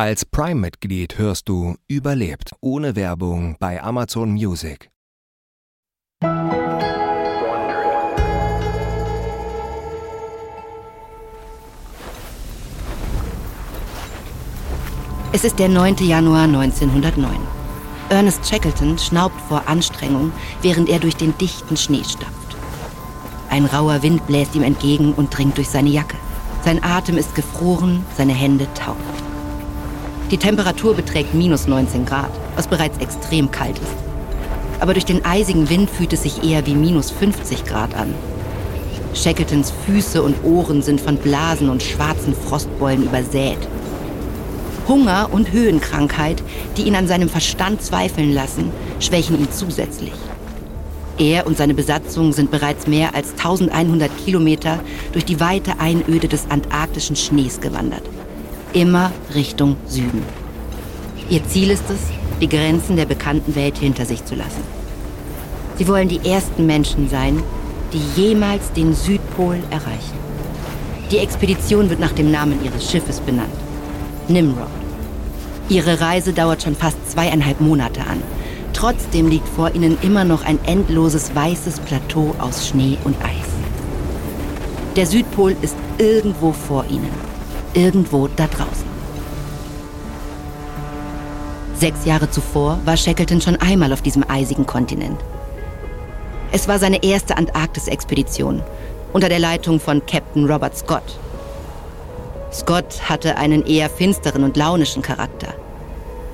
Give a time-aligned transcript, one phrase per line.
[0.00, 4.90] Als Prime-Mitglied hörst du Überlebt ohne Werbung bei Amazon Music.
[15.32, 15.96] Es ist der 9.
[15.96, 17.28] Januar 1909.
[18.08, 20.30] Ernest Shackleton schnaubt vor Anstrengung,
[20.62, 22.56] während er durch den dichten Schnee stapft.
[23.50, 26.18] Ein rauer Wind bläst ihm entgegen und dringt durch seine Jacke.
[26.64, 28.96] Sein Atem ist gefroren, seine Hände taub.
[30.30, 33.96] Die Temperatur beträgt minus 19 Grad, was bereits extrem kalt ist.
[34.78, 38.14] Aber durch den eisigen Wind fühlt es sich eher wie minus 50 Grad an.
[39.14, 43.56] Shackletons Füße und Ohren sind von Blasen und schwarzen Frostbeulen übersät.
[44.86, 46.42] Hunger und Höhenkrankheit,
[46.76, 48.70] die ihn an seinem Verstand zweifeln lassen,
[49.00, 50.12] schwächen ihn zusätzlich.
[51.16, 54.78] Er und seine Besatzung sind bereits mehr als 1100 Kilometer
[55.12, 58.02] durch die weite Einöde des antarktischen Schnees gewandert.
[58.74, 60.22] Immer Richtung Süden.
[61.30, 62.00] Ihr Ziel ist es,
[62.40, 64.62] die Grenzen der bekannten Welt hinter sich zu lassen.
[65.76, 67.42] Sie wollen die ersten Menschen sein,
[67.92, 70.18] die jemals den Südpol erreichen.
[71.10, 73.48] Die Expedition wird nach dem Namen ihres Schiffes benannt.
[74.28, 74.66] Nimrod.
[75.70, 78.22] Ihre Reise dauert schon fast zweieinhalb Monate an.
[78.74, 83.48] Trotzdem liegt vor ihnen immer noch ein endloses weißes Plateau aus Schnee und Eis.
[84.94, 87.27] Der Südpol ist irgendwo vor ihnen,
[87.74, 88.88] irgendwo da draußen.
[91.74, 95.20] Sechs Jahre zuvor war Shackleton schon einmal auf diesem eisigen Kontinent.
[96.50, 98.62] Es war seine erste Antarktis-Expedition
[99.12, 101.18] unter der Leitung von Captain Robert Scott.
[102.52, 105.54] Scott hatte einen eher finsteren und launischen Charakter.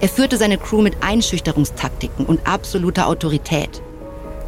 [0.01, 3.83] Er führte seine Crew mit Einschüchterungstaktiken und absoluter Autorität.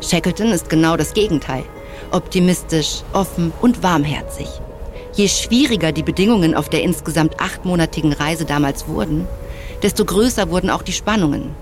[0.00, 1.64] Shackleton ist genau das Gegenteil.
[2.10, 4.48] Optimistisch, offen und warmherzig.
[5.16, 9.26] Je schwieriger die Bedingungen auf der insgesamt achtmonatigen Reise damals wurden,
[9.82, 11.54] desto größer wurden auch die Spannungen.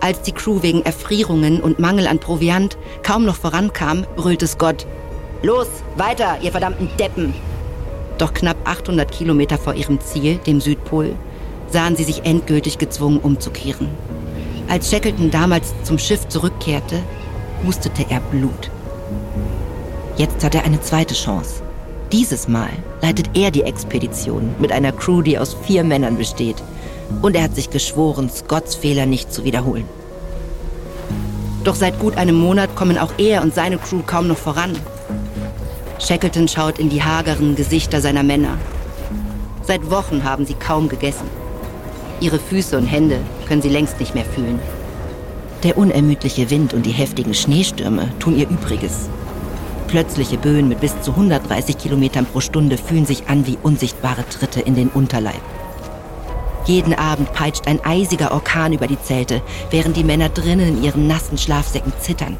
[0.00, 4.84] Als die Crew wegen Erfrierungen und Mangel an Proviant kaum noch vorankam, brüllte Scott,
[5.44, 7.34] Los, weiter, ihr verdammten Deppen!
[8.18, 11.14] Doch knapp 800 Kilometer vor ihrem Ziel, dem Südpol,
[11.70, 13.88] sahen sie sich endgültig gezwungen umzukehren.
[14.68, 17.00] Als Shackleton damals zum Schiff zurückkehrte,
[17.64, 18.72] hustete er Blut.
[20.16, 21.61] Jetzt hat er eine zweite Chance.
[22.12, 22.68] Dieses Mal
[23.00, 26.62] leitet er die Expedition mit einer Crew, die aus vier Männern besteht.
[27.22, 29.86] Und er hat sich geschworen, Scotts Fehler nicht zu wiederholen.
[31.64, 34.76] Doch seit gut einem Monat kommen auch er und seine Crew kaum noch voran.
[35.98, 38.58] Shackleton schaut in die hageren Gesichter seiner Männer.
[39.62, 41.26] Seit Wochen haben sie kaum gegessen.
[42.20, 44.58] Ihre Füße und Hände können sie längst nicht mehr fühlen.
[45.62, 49.08] Der unermüdliche Wind und die heftigen Schneestürme tun ihr Übriges.
[49.92, 54.60] Plötzliche Böen mit bis zu 130 Kilometern pro Stunde fühlen sich an wie unsichtbare Tritte
[54.60, 55.42] in den Unterleib.
[56.64, 61.06] Jeden Abend peitscht ein eisiger Orkan über die Zelte, während die Männer drinnen in ihren
[61.06, 62.38] nassen Schlafsäcken zittern.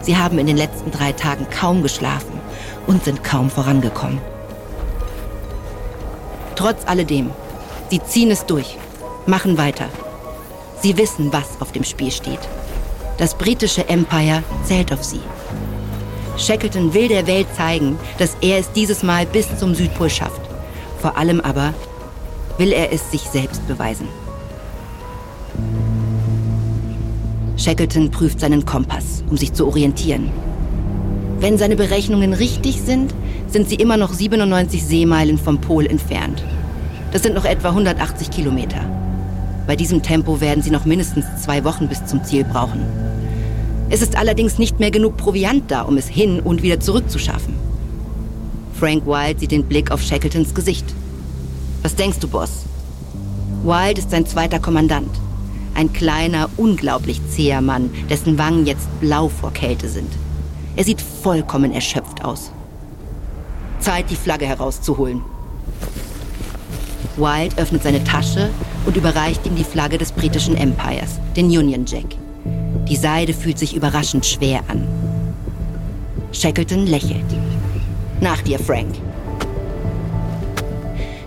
[0.00, 2.40] Sie haben in den letzten drei Tagen kaum geschlafen
[2.86, 4.18] und sind kaum vorangekommen.
[6.56, 7.28] Trotz alledem,
[7.90, 8.78] sie ziehen es durch
[9.26, 9.88] machen weiter.
[10.80, 12.40] Sie wissen, was auf dem Spiel steht.
[13.18, 15.20] Das britische Empire zählt auf sie.
[16.36, 20.40] Shackleton will der Welt zeigen, dass er es dieses Mal bis zum Südpol schafft.
[21.00, 21.74] Vor allem aber
[22.58, 24.08] will er es sich selbst beweisen.
[27.56, 30.30] Shackleton prüft seinen Kompass, um sich zu orientieren.
[31.38, 33.14] Wenn seine Berechnungen richtig sind,
[33.46, 36.42] sind sie immer noch 97 Seemeilen vom Pol entfernt.
[37.12, 38.80] Das sind noch etwa 180 Kilometer.
[39.66, 43.03] Bei diesem Tempo werden sie noch mindestens zwei Wochen bis zum Ziel brauchen.
[43.90, 47.54] Es ist allerdings nicht mehr genug Proviant da, um es hin und wieder zurückzuschaffen.
[48.78, 50.84] Frank Wilde sieht den Blick auf Shackletons Gesicht.
[51.82, 52.64] Was denkst du, Boss?
[53.62, 55.10] Wilde ist sein zweiter Kommandant.
[55.74, 60.10] Ein kleiner, unglaublich zäher Mann, dessen Wangen jetzt blau vor Kälte sind.
[60.76, 62.50] Er sieht vollkommen erschöpft aus.
[63.80, 65.20] Zeit, die Flagge herauszuholen.
[67.16, 68.50] Wilde öffnet seine Tasche
[68.86, 72.16] und überreicht ihm die Flagge des britischen Empires, den Union Jack.
[72.88, 74.86] Die Seide fühlt sich überraschend schwer an.
[76.32, 77.24] Shackleton lächelt.
[78.20, 78.94] Nach dir, Frank.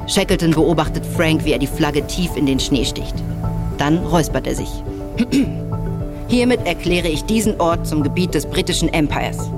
[0.07, 3.15] Shackleton beobachtet Frank, wie er die Flagge tief in den Schnee sticht.
[3.77, 4.69] Dann räuspert er sich.
[6.27, 9.50] Hiermit erkläre ich diesen Ort zum Gebiet des britischen Empires.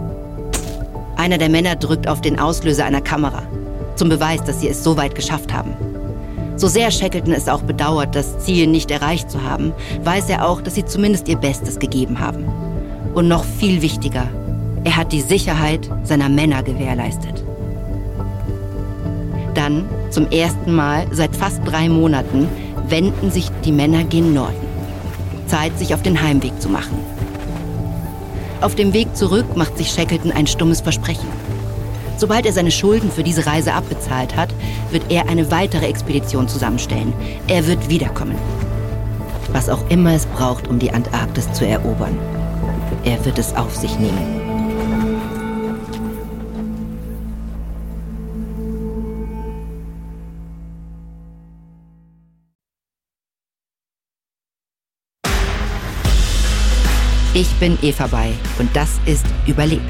[1.17, 3.43] Einer der Männer drückt auf den Auslöser einer Kamera,
[3.95, 5.73] zum Beweis, dass sie es so weit geschafft haben.
[6.59, 9.71] So sehr Shackleton es auch bedauert, das Ziel nicht erreicht zu haben,
[10.03, 12.43] weiß er auch, dass sie zumindest ihr Bestes gegeben haben.
[13.13, 14.27] Und noch viel wichtiger,
[14.83, 17.45] er hat die Sicherheit seiner Männer gewährleistet.
[19.53, 22.49] Dann, zum ersten Mal seit fast drei Monaten,
[22.89, 24.67] wenden sich die Männer gen Norden.
[25.47, 26.97] Zeit, sich auf den Heimweg zu machen.
[28.59, 31.29] Auf dem Weg zurück macht sich Shackleton ein stummes Versprechen.
[32.19, 34.49] Sobald er seine Schulden für diese Reise abbezahlt hat,
[34.91, 37.13] wird er eine weitere Expedition zusammenstellen.
[37.47, 38.35] Er wird wiederkommen.
[39.53, 42.17] Was auch immer es braucht, um die Antarktis zu erobern.
[43.05, 44.41] Er wird es auf sich nehmen.
[57.33, 59.83] Ich bin Eva Bay und das ist Überlebt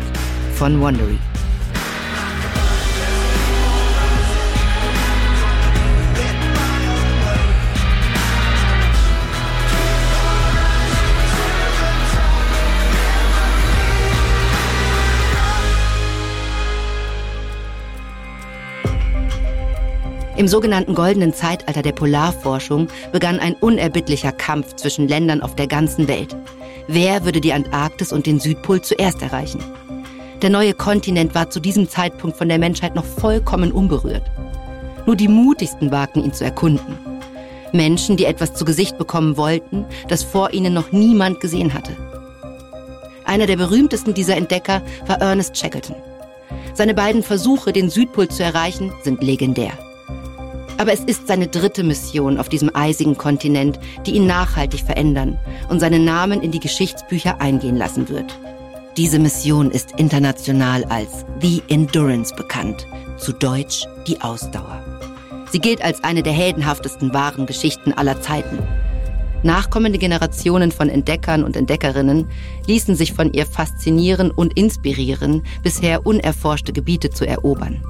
[0.53, 1.17] von Wondery.
[20.39, 26.07] Im sogenannten goldenen Zeitalter der Polarforschung begann ein unerbittlicher Kampf zwischen Ländern auf der ganzen
[26.07, 26.33] Welt.
[26.87, 29.61] Wer würde die Antarktis und den Südpol zuerst erreichen?
[30.41, 34.23] Der neue Kontinent war zu diesem Zeitpunkt von der Menschheit noch vollkommen unberührt.
[35.05, 36.97] Nur die mutigsten wagten ihn zu erkunden.
[37.73, 41.97] Menschen, die etwas zu Gesicht bekommen wollten, das vor ihnen noch niemand gesehen hatte.
[43.25, 45.97] Einer der berühmtesten dieser Entdecker war Ernest Shackleton.
[46.75, 49.73] Seine beiden Versuche, den Südpol zu erreichen, sind legendär.
[50.79, 55.37] Aber es ist seine dritte Mission auf diesem eisigen Kontinent, die ihn nachhaltig verändern
[55.67, 58.39] und seinen Namen in die Geschichtsbücher eingehen lassen wird.
[58.95, 62.87] Diese Mission ist international als The Endurance bekannt,
[63.17, 64.81] zu Deutsch die Ausdauer.
[65.51, 68.59] Sie gilt als eine der heldenhaftesten wahren Geschichten aller Zeiten.
[69.43, 72.29] Nachkommende Generationen von Entdeckern und Entdeckerinnen
[72.67, 77.83] ließen sich von ihr faszinieren und inspirieren, bisher unerforschte Gebiete zu erobern.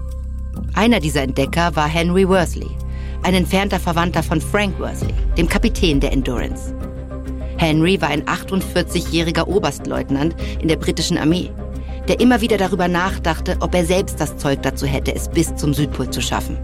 [0.76, 2.70] Einer dieser Entdecker war Henry Worsley,
[3.24, 6.74] ein entfernter Verwandter von Frank Worsley, dem Kapitän der Endurance.
[7.58, 11.52] Henry war ein 48-jähriger Oberstleutnant in der britischen Armee,
[12.08, 15.74] der immer wieder darüber nachdachte, ob er selbst das Zeug dazu hätte, es bis zum
[15.74, 16.58] Südpol zu schaffen.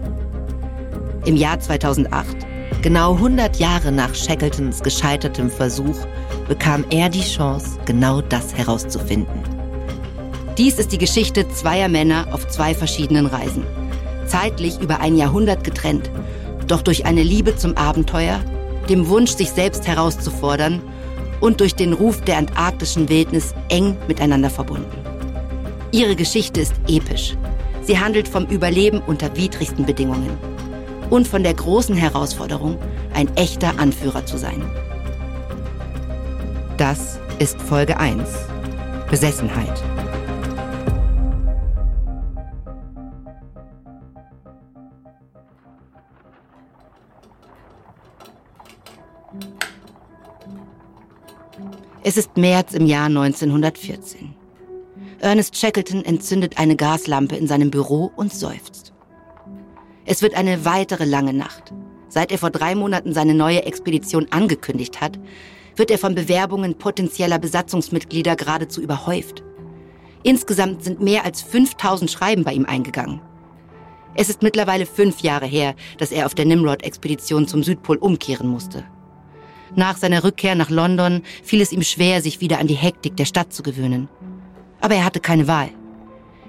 [1.26, 2.36] Im Jahr 2008,
[2.82, 5.96] genau 100 Jahre nach Shackletons gescheitertem Versuch,
[6.48, 9.42] bekam er die Chance, genau das herauszufinden.
[10.56, 13.64] Dies ist die Geschichte zweier Männer auf zwei verschiedenen Reisen
[14.26, 16.10] zeitlich über ein Jahrhundert getrennt,
[16.66, 18.40] doch durch eine Liebe zum Abenteuer,
[18.88, 20.82] dem Wunsch, sich selbst herauszufordern
[21.40, 24.96] und durch den Ruf der antarktischen Wildnis eng miteinander verbunden.
[25.92, 27.36] Ihre Geschichte ist episch.
[27.82, 30.36] Sie handelt vom Überleben unter widrigsten Bedingungen
[31.10, 32.78] und von der großen Herausforderung,
[33.14, 34.62] ein echter Anführer zu sein.
[36.76, 38.28] Das ist Folge 1.
[39.08, 39.82] Besessenheit.
[52.08, 54.32] Es ist März im Jahr 1914.
[55.18, 58.92] Ernest Shackleton entzündet eine Gaslampe in seinem Büro und seufzt.
[60.04, 61.74] Es wird eine weitere lange Nacht.
[62.08, 65.18] Seit er vor drei Monaten seine neue Expedition angekündigt hat,
[65.74, 69.42] wird er von Bewerbungen potenzieller Besatzungsmitglieder geradezu überhäuft.
[70.22, 73.20] Insgesamt sind mehr als 5000 Schreiben bei ihm eingegangen.
[74.14, 78.84] Es ist mittlerweile fünf Jahre her, dass er auf der Nimrod-Expedition zum Südpol umkehren musste.
[79.74, 83.24] Nach seiner Rückkehr nach London fiel es ihm schwer, sich wieder an die Hektik der
[83.24, 84.08] Stadt zu gewöhnen.
[84.80, 85.70] Aber er hatte keine Wahl.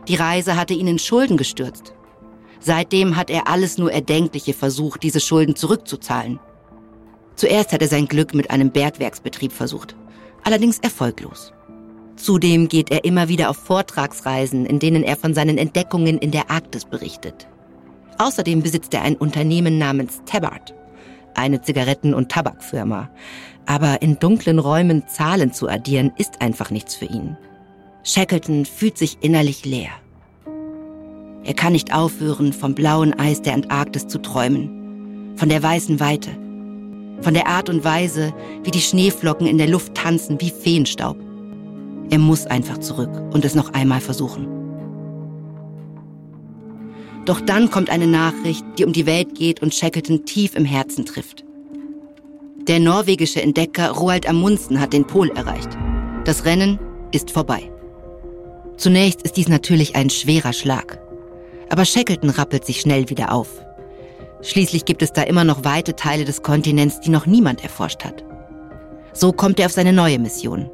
[0.07, 1.93] Die Reise hatte ihn in Schulden gestürzt.
[2.59, 6.39] Seitdem hat er alles nur Erdenkliche versucht, diese Schulden zurückzuzahlen.
[7.35, 9.95] Zuerst hat er sein Glück mit einem Bergwerksbetrieb versucht,
[10.43, 11.53] allerdings erfolglos.
[12.15, 16.49] Zudem geht er immer wieder auf Vortragsreisen, in denen er von seinen Entdeckungen in der
[16.49, 17.47] Arktis berichtet.
[18.17, 20.73] Außerdem besitzt er ein Unternehmen namens Tabard,
[21.37, 23.09] eine Zigaretten- und Tabakfirma.
[23.65, 27.37] Aber in dunklen Räumen Zahlen zu addieren, ist einfach nichts für ihn.
[28.03, 29.91] Shackleton fühlt sich innerlich leer.
[31.43, 36.29] Er kann nicht aufhören, vom blauen Eis der Antarktis zu träumen, von der weißen Weite,
[37.21, 41.17] von der Art und Weise, wie die Schneeflocken in der Luft tanzen wie Feenstaub.
[42.09, 44.56] Er muss einfach zurück und es noch einmal versuchen.
[47.27, 51.05] Doch dann kommt eine Nachricht, die um die Welt geht und Shackleton tief im Herzen
[51.05, 51.43] trifft.
[52.69, 55.77] Der norwegische Entdecker Roald Amundsen hat den Pol erreicht.
[56.23, 56.79] Das Rennen
[57.11, 57.69] ist vorbei.
[58.77, 60.99] Zunächst ist dies natürlich ein schwerer Schlag.
[61.69, 63.49] Aber Shackleton rappelt sich schnell wieder auf.
[64.41, 68.23] Schließlich gibt es da immer noch weite Teile des Kontinents, die noch niemand erforscht hat.
[69.11, 70.69] So kommt er auf seine neue Mission.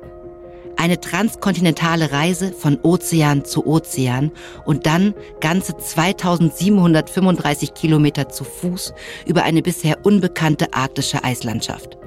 [0.84, 4.34] Eine transkontinentale Reise von Ozean zu Ozean
[4.66, 8.94] und dann ganze 2735 Kilometer zu Fuß
[9.26, 11.98] über eine bisher unbekannte arktische Eislandschaft.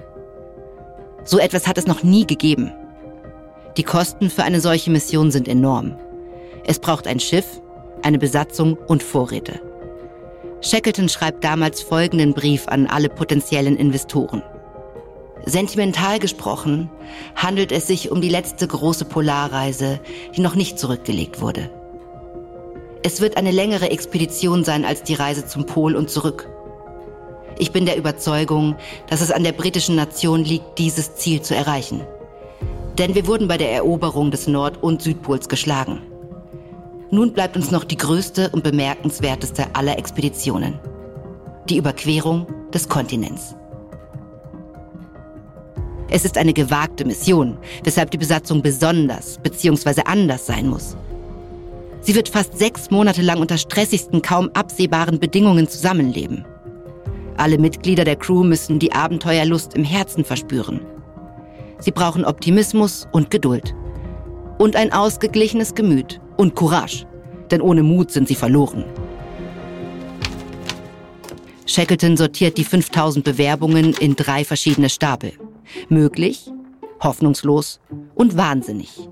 [1.25, 2.71] So etwas hat es noch nie gegeben.
[3.79, 5.97] Die Kosten für eine solche Mission sind enorm.
[6.67, 7.63] Es braucht ein Schiff,
[8.03, 9.59] eine Besatzung und Vorräte.
[10.61, 14.43] Shackleton schreibt damals folgenden Brief an alle potenziellen Investoren.
[15.49, 16.91] Sentimental gesprochen
[17.37, 20.01] handelt es sich um die letzte große Polarreise,
[20.35, 21.71] die noch nicht zurückgelegt wurde.
[23.05, 26.49] Es wird eine längere Expedition sein als die Reise zum Pol und zurück.
[27.59, 28.75] Ich bin der Überzeugung,
[29.09, 32.01] dass es an der britischen Nation liegt, dieses Ziel zu erreichen.
[32.99, 36.03] Denn wir wurden bei der Eroberung des Nord- und Südpols geschlagen.
[37.13, 40.81] Nun bleibt uns noch die größte und bemerkenswerteste aller Expeditionen.
[41.69, 43.55] Die Überquerung des Kontinents.
[46.09, 50.03] Es ist eine gewagte Mission, weshalb die Besatzung besonders bzw.
[50.05, 50.97] anders sein muss.
[52.01, 56.45] Sie wird fast sechs Monate lang unter stressigsten, kaum absehbaren Bedingungen zusammenleben.
[57.37, 60.81] Alle Mitglieder der Crew müssen die Abenteuerlust im Herzen verspüren.
[61.81, 63.75] Sie brauchen Optimismus und Geduld.
[64.59, 67.07] Und ein ausgeglichenes Gemüt und Courage.
[67.51, 68.85] Denn ohne Mut sind sie verloren.
[71.67, 75.33] Shackleton sortiert die 5000 Bewerbungen in drei verschiedene Stapel.
[75.89, 76.51] Möglich,
[77.03, 77.81] hoffnungslos
[78.15, 79.09] und wahnsinnig.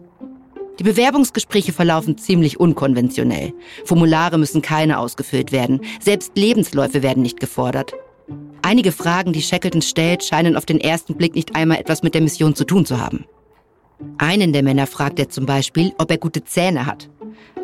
[0.79, 3.53] Die Bewerbungsgespräche verlaufen ziemlich unkonventionell.
[3.85, 5.81] Formulare müssen keine ausgefüllt werden.
[6.01, 7.93] Selbst Lebensläufe werden nicht gefordert.
[8.63, 12.23] Einige Fragen, die Shackleton stellt, scheinen auf den ersten Blick nicht einmal etwas mit der
[12.23, 13.25] Mission zu tun zu haben.
[14.19, 17.09] Einen der Männer fragt er zum Beispiel, ob er gute Zähne hat.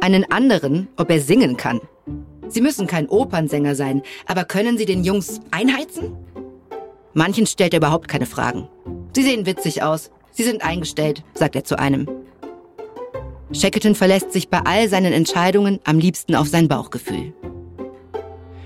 [0.00, 1.80] Einen anderen, ob er singen kann.
[2.48, 6.16] Sie müssen kein Opernsänger sein, aber können Sie den Jungs einheizen?
[7.14, 8.68] Manchen stellt er überhaupt keine Fragen.
[9.14, 10.10] Sie sehen witzig aus.
[10.32, 12.08] Sie sind eingestellt, sagt er zu einem.
[13.52, 17.32] Shackleton verlässt sich bei all seinen Entscheidungen am liebsten auf sein Bauchgefühl.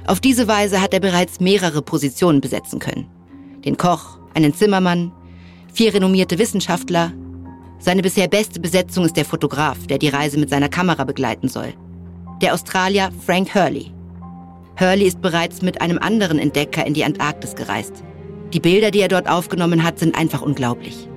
[0.06, 3.06] Auf diese Weise hat er bereits mehrere Positionen besetzen können.
[3.64, 5.10] Den Koch, einen Zimmermann,
[5.72, 7.12] vier renommierte Wissenschaftler.
[7.78, 11.72] Seine bisher beste Besetzung ist der Fotograf, der die Reise mit seiner Kamera begleiten soll.
[12.42, 13.90] Der Australier Frank Hurley.
[14.78, 18.04] Hurley ist bereits mit einem anderen Entdecker in die Antarktis gereist.
[18.54, 21.08] Die Bilder, die er dort aufgenommen hat, sind einfach unglaublich.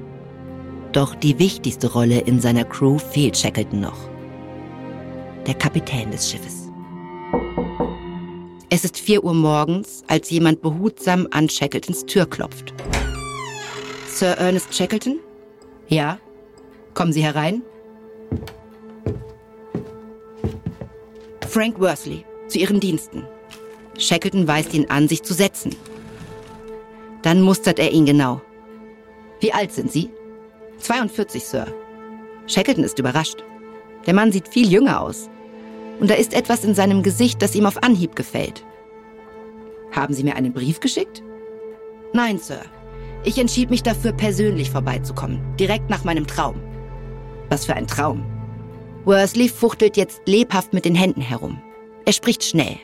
[0.91, 4.09] Doch die wichtigste Rolle in seiner Crew fehlt Shackleton noch.
[5.45, 6.67] Der Kapitän des Schiffes.
[8.71, 12.73] Es ist 4 Uhr morgens, als jemand behutsam an Shackletons Tür klopft.
[14.07, 15.19] Sir Ernest Shackleton?
[15.89, 16.17] Ja.
[16.95, 17.61] Kommen Sie herein?
[21.47, 23.23] Frank Worsley, zu Ihren Diensten.
[23.99, 25.75] Shackleton weist ihn an, sich zu setzen.
[27.27, 28.39] Dann mustert er ihn genau.
[29.41, 30.09] Wie alt sind Sie?
[30.77, 31.67] 42, Sir.
[32.45, 33.43] Shackleton ist überrascht.
[34.05, 35.29] Der Mann sieht viel jünger aus.
[35.99, 38.63] Und da ist etwas in seinem Gesicht, das ihm auf Anhieb gefällt.
[39.91, 41.21] Haben Sie mir einen Brief geschickt?
[42.13, 42.61] Nein, Sir.
[43.25, 46.55] Ich entschied mich dafür, persönlich vorbeizukommen, direkt nach meinem Traum.
[47.49, 48.23] Was für ein Traum.
[49.03, 51.61] Worsley fuchtelt jetzt lebhaft mit den Händen herum.
[52.05, 52.77] Er spricht schnell.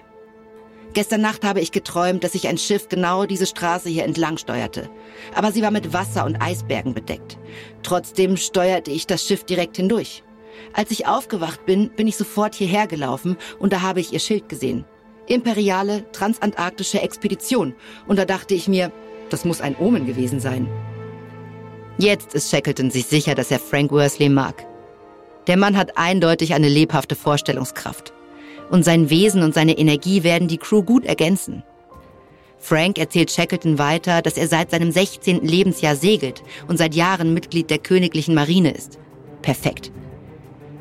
[0.93, 4.89] Gestern Nacht habe ich geträumt, dass sich ein Schiff genau diese Straße hier entlang steuerte.
[5.33, 7.39] Aber sie war mit Wasser und Eisbergen bedeckt.
[7.81, 10.23] Trotzdem steuerte ich das Schiff direkt hindurch.
[10.71, 14.49] Als ich aufgewacht bin, bin ich sofort hierher gelaufen und da habe ich ihr Schild
[14.49, 14.85] gesehen.
[15.25, 17.73] Imperiale transantarktische Expedition.
[18.07, 18.91] Und da dachte ich mir,
[19.31, 20.67] das muss ein Omen gewesen sein.
[21.97, 24.63] Jetzt ist Shackleton sich sicher, dass er Frank Worsley mag.
[25.47, 28.12] Der Mann hat eindeutig eine lebhafte Vorstellungskraft
[28.73, 31.61] und sein Wesen und seine Energie werden die Crew gut ergänzen.
[32.57, 35.41] Frank erzählt Shackleton weiter, dass er seit seinem 16.
[35.43, 38.97] Lebensjahr segelt und seit Jahren Mitglied der königlichen Marine ist.
[39.43, 39.91] Perfekt.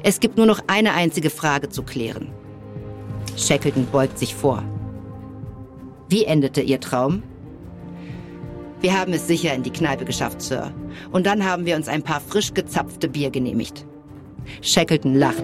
[0.02, 2.32] Es gibt nur noch eine einzige Frage zu klären.
[3.37, 4.64] Shackleton beugt sich vor.
[6.08, 7.22] Wie endete Ihr Traum?
[8.80, 10.72] Wir haben es sicher in die Kneipe geschafft, Sir.
[11.11, 13.84] Und dann haben wir uns ein paar frisch gezapfte Bier genehmigt.
[14.61, 15.42] Shackleton lacht.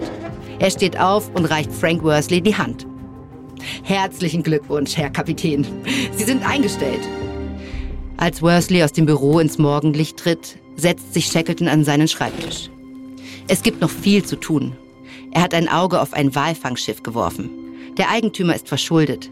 [0.59, 2.85] Er steht auf und reicht Frank Worsley die Hand.
[3.83, 5.65] Herzlichen Glückwunsch, Herr Kapitän.
[6.15, 7.01] Sie sind eingestellt.
[8.17, 12.69] Als Worsley aus dem Büro ins Morgenlicht tritt, setzt sich Shackleton an seinen Schreibtisch.
[13.47, 14.75] Es gibt noch viel zu tun.
[15.31, 17.49] Er hat ein Auge auf ein Walfangschiff geworfen.
[17.97, 19.29] Der Eigentümer ist verschuldet.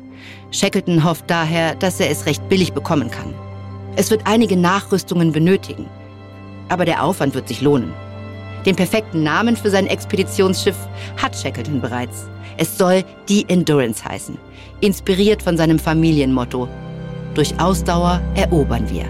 [0.52, 3.34] Shackleton hofft daher, dass er es recht billig bekommen kann.
[3.96, 5.88] Es wird einige Nachrüstungen benötigen.
[6.70, 7.94] Aber der Aufwand wird sich lohnen.
[8.68, 10.76] Den perfekten Namen für sein Expeditionsschiff
[11.16, 12.28] hat Shackleton bereits.
[12.58, 14.38] Es soll die Endurance heißen,
[14.82, 16.68] inspiriert von seinem Familienmotto.
[17.34, 19.06] Durch Ausdauer erobern wir.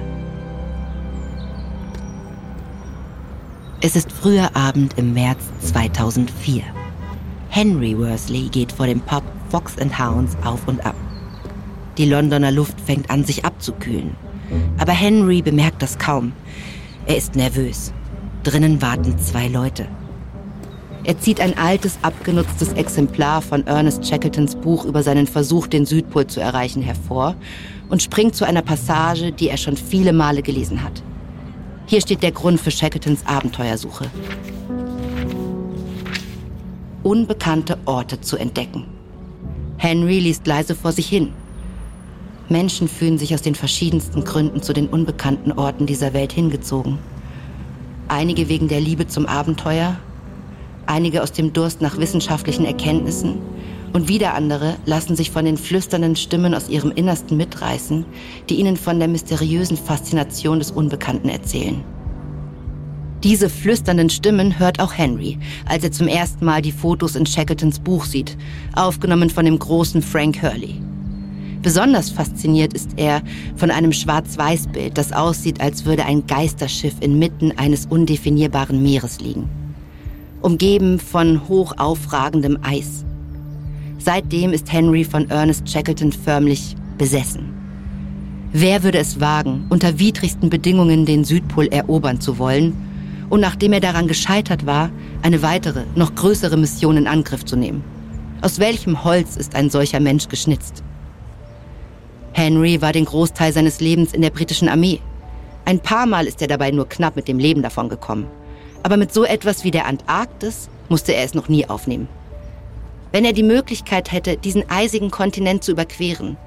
[3.82, 6.62] Es ist früher Abend im März 2004.
[7.50, 10.96] Henry Worsley geht vor dem Pub Fox and Hounds auf und ab.
[11.98, 14.16] Die Londoner Luft fängt an, sich abzukühlen.
[14.78, 16.34] Aber Henry bemerkt das kaum.
[17.08, 17.92] Er ist nervös.
[18.48, 19.86] Drinnen warten zwei Leute.
[21.04, 26.28] Er zieht ein altes, abgenutztes Exemplar von Ernest Shackletons Buch über seinen Versuch, den Südpol
[26.28, 27.36] zu erreichen, hervor
[27.90, 31.04] und springt zu einer Passage, die er schon viele Male gelesen hat.
[31.88, 34.10] Hier steht der Grund für Shackletons Abenteuersuche.
[37.04, 38.86] Unbekannte Orte zu entdecken.
[39.76, 41.34] Henry liest leise vor sich hin.
[42.48, 46.98] Menschen fühlen sich aus den verschiedensten Gründen zu den unbekannten Orten dieser Welt hingezogen.
[48.10, 49.98] Einige wegen der Liebe zum Abenteuer,
[50.86, 53.36] einige aus dem Durst nach wissenschaftlichen Erkenntnissen
[53.92, 58.06] und wieder andere lassen sich von den flüsternden Stimmen aus ihrem Innersten mitreißen,
[58.50, 61.84] die ihnen von der mysteriösen Faszination des Unbekannten erzählen.
[63.24, 67.80] Diese flüsternden Stimmen hört auch Henry, als er zum ersten Mal die Fotos in Shackletons
[67.80, 68.38] Buch sieht,
[68.74, 70.76] aufgenommen von dem großen Frank Hurley.
[71.62, 73.22] Besonders fasziniert ist er
[73.56, 79.50] von einem Schwarz-Weiß-Bild, das aussieht, als würde ein Geisterschiff inmitten eines undefinierbaren Meeres liegen.
[80.42, 83.04] Umgeben von hoch aufragendem Eis.
[83.98, 87.54] Seitdem ist Henry von Ernest Shackleton förmlich besessen.
[88.54, 92.74] Wer würde es wagen, unter widrigsten Bedingungen den Südpol erobern zu wollen
[93.30, 94.90] und nachdem er daran gescheitert war,
[95.22, 97.84] eine weitere, noch größere Mission in Angriff zu nehmen?
[98.42, 100.84] Aus welchem Holz ist ein solcher Mensch geschnitzt?
[102.38, 105.00] Henry war den Großteil seines Lebens in der britischen Armee.
[105.66, 108.28] Ein paar Mal ist er dabei nur knapp mit dem Leben davon gekommen.
[108.84, 112.08] Aber mit so etwas wie der Antarktis musste er es noch nie aufnehmen.
[113.12, 116.38] Wenn er die Möglichkeit hätte, diesen eisigen Kontinent zu überqueren,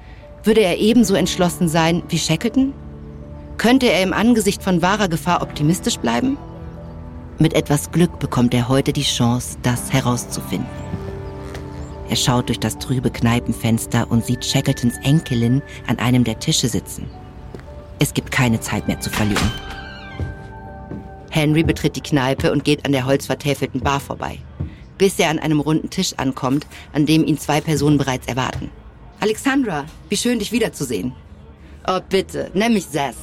[0.45, 2.73] würde er ebenso entschlossen sein wie Shackleton?
[3.57, 6.37] Könnte er im Angesicht von wahrer Gefahr optimistisch bleiben?
[7.37, 10.69] Mit etwas Glück bekommt er heute die Chance, das herauszufinden.
[12.11, 17.09] Er schaut durch das trübe Kneipenfenster und sieht Shackletons Enkelin an einem der Tische sitzen.
[17.99, 19.49] Es gibt keine Zeit mehr zu verlieren.
[21.29, 24.39] Henry betritt die Kneipe und geht an der holzvertäfelten Bar vorbei,
[24.97, 28.71] bis er an einem runden Tisch ankommt, an dem ihn zwei Personen bereits erwarten.
[29.21, 31.13] Alexandra, wie schön dich wiederzusehen.
[31.87, 33.15] Oh, bitte, nenn mich Sass.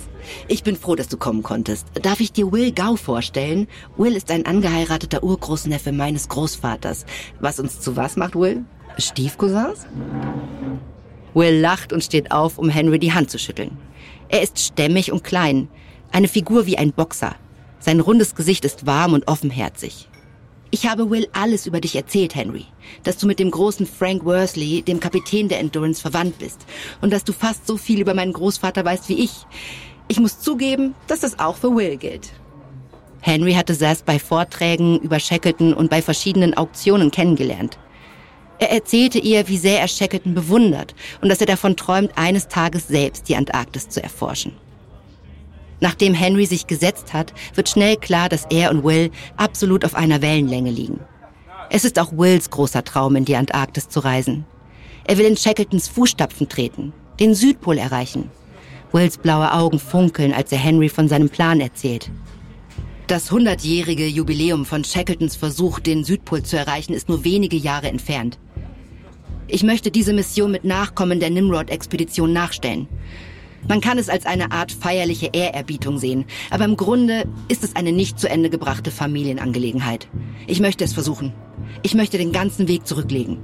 [0.49, 1.89] Ich bin froh, dass du kommen konntest.
[2.01, 3.69] Darf ich dir Will Gau vorstellen?
[3.99, 7.05] Will ist ein angeheirateter Urgroßneffe meines Großvaters.
[7.39, 8.65] Was uns zu was macht, Will?
[8.99, 9.87] Stiefcousins?
[11.35, 13.77] Will lacht und steht auf, um Henry die Hand zu schütteln.
[14.29, 15.69] Er ist stämmig und klein,
[16.11, 17.37] eine Figur wie ein Boxer.
[17.79, 20.09] Sein rundes Gesicht ist warm und offenherzig.
[20.71, 22.67] Ich habe Will alles über dich erzählt, Henry.
[23.03, 26.67] Dass du mit dem großen Frank Worsley, dem Kapitän der Endurance, verwandt bist.
[27.01, 29.47] Und dass du fast so viel über meinen Großvater weißt wie ich.
[30.09, 32.33] Ich muss zugeben, dass das auch für Will gilt.
[33.21, 37.79] Henry hatte Sass bei Vorträgen über Shackleton und bei verschiedenen Auktionen kennengelernt.
[38.59, 42.89] Er erzählte ihr, wie sehr er Shackleton bewundert und dass er davon träumt, eines Tages
[42.89, 44.53] selbst die Antarktis zu erforschen.
[45.81, 50.23] Nachdem Henry sich gesetzt hat, wird schnell klar, dass er und Will absolut auf einer
[50.23, 50.99] Wellenlänge liegen.
[51.71, 54.45] Es ist auch Wills großer Traum, in die Antarktis zu reisen.
[55.05, 58.31] Er will in Shackletons Fußstapfen treten, den Südpol erreichen.
[58.91, 62.11] Wills blaue Augen funkeln, als er Henry von seinem Plan erzählt.
[63.07, 68.39] Das hundertjährige Jubiläum von Shackletons Versuch, den Südpol zu erreichen, ist nur wenige Jahre entfernt.
[69.51, 72.87] Ich möchte diese Mission mit Nachkommen der Nimrod-Expedition nachstellen.
[73.67, 77.91] Man kann es als eine Art feierliche Ehrerbietung sehen, aber im Grunde ist es eine
[77.91, 80.07] nicht zu Ende gebrachte Familienangelegenheit.
[80.47, 81.33] Ich möchte es versuchen.
[81.83, 83.39] Ich möchte den ganzen Weg zurücklegen.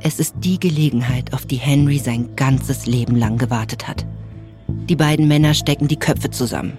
[0.00, 4.06] Es ist die Gelegenheit, auf die Henry sein ganzes Leben lang gewartet hat.
[4.88, 6.78] Die beiden Männer stecken die Köpfe zusammen.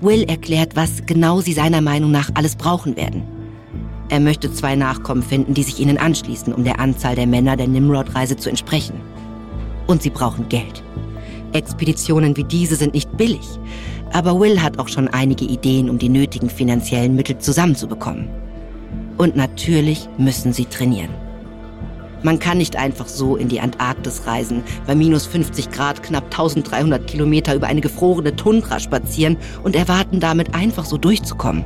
[0.00, 3.39] Will erklärt, was genau sie seiner Meinung nach alles brauchen werden.
[4.10, 7.68] Er möchte zwei Nachkommen finden, die sich ihnen anschließen, um der Anzahl der Männer der
[7.68, 9.00] Nimrod-Reise zu entsprechen.
[9.86, 10.82] Und sie brauchen Geld.
[11.52, 13.46] Expeditionen wie diese sind nicht billig,
[14.12, 18.28] aber Will hat auch schon einige Ideen, um die nötigen finanziellen Mittel zusammenzubekommen.
[19.16, 21.10] Und natürlich müssen sie trainieren.
[22.24, 27.06] Man kann nicht einfach so in die Antarktis reisen, bei minus 50 Grad knapp 1300
[27.06, 31.64] Kilometer über eine gefrorene Tundra spazieren und erwarten damit einfach so durchzukommen.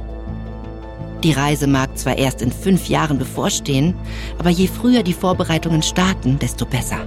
[1.25, 3.95] Die Reise mag zwar erst in fünf Jahren bevorstehen,
[4.39, 6.99] aber je früher die Vorbereitungen starten, desto besser.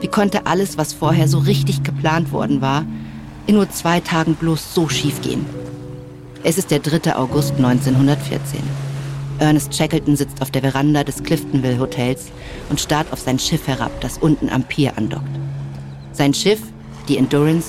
[0.00, 2.84] Wie konnte alles, was vorher so richtig geplant worden war,
[3.46, 5.46] in nur zwei Tagen bloß so schief gehen?
[6.42, 7.14] Es ist der 3.
[7.14, 8.60] August 1914.
[9.38, 12.32] Ernest Shackleton sitzt auf der Veranda des Cliftonville Hotels
[12.68, 15.38] und starrt auf sein Schiff herab, das unten am Pier andockt.
[16.12, 16.60] Sein Schiff,
[17.08, 17.68] die Endurance,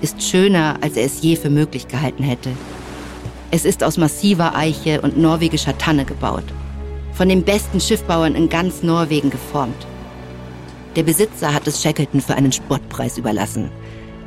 [0.00, 2.50] ist schöner, als er es je für möglich gehalten hätte.
[3.50, 6.44] Es ist aus massiver Eiche und norwegischer Tanne gebaut.
[7.12, 9.86] Von den besten Schiffbauern in ganz Norwegen geformt.
[10.96, 13.70] Der Besitzer hat es Shackleton für einen Spottpreis überlassen.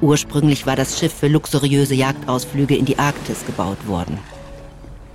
[0.01, 4.17] Ursprünglich war das Schiff für luxuriöse Jagdausflüge in die Arktis gebaut worden.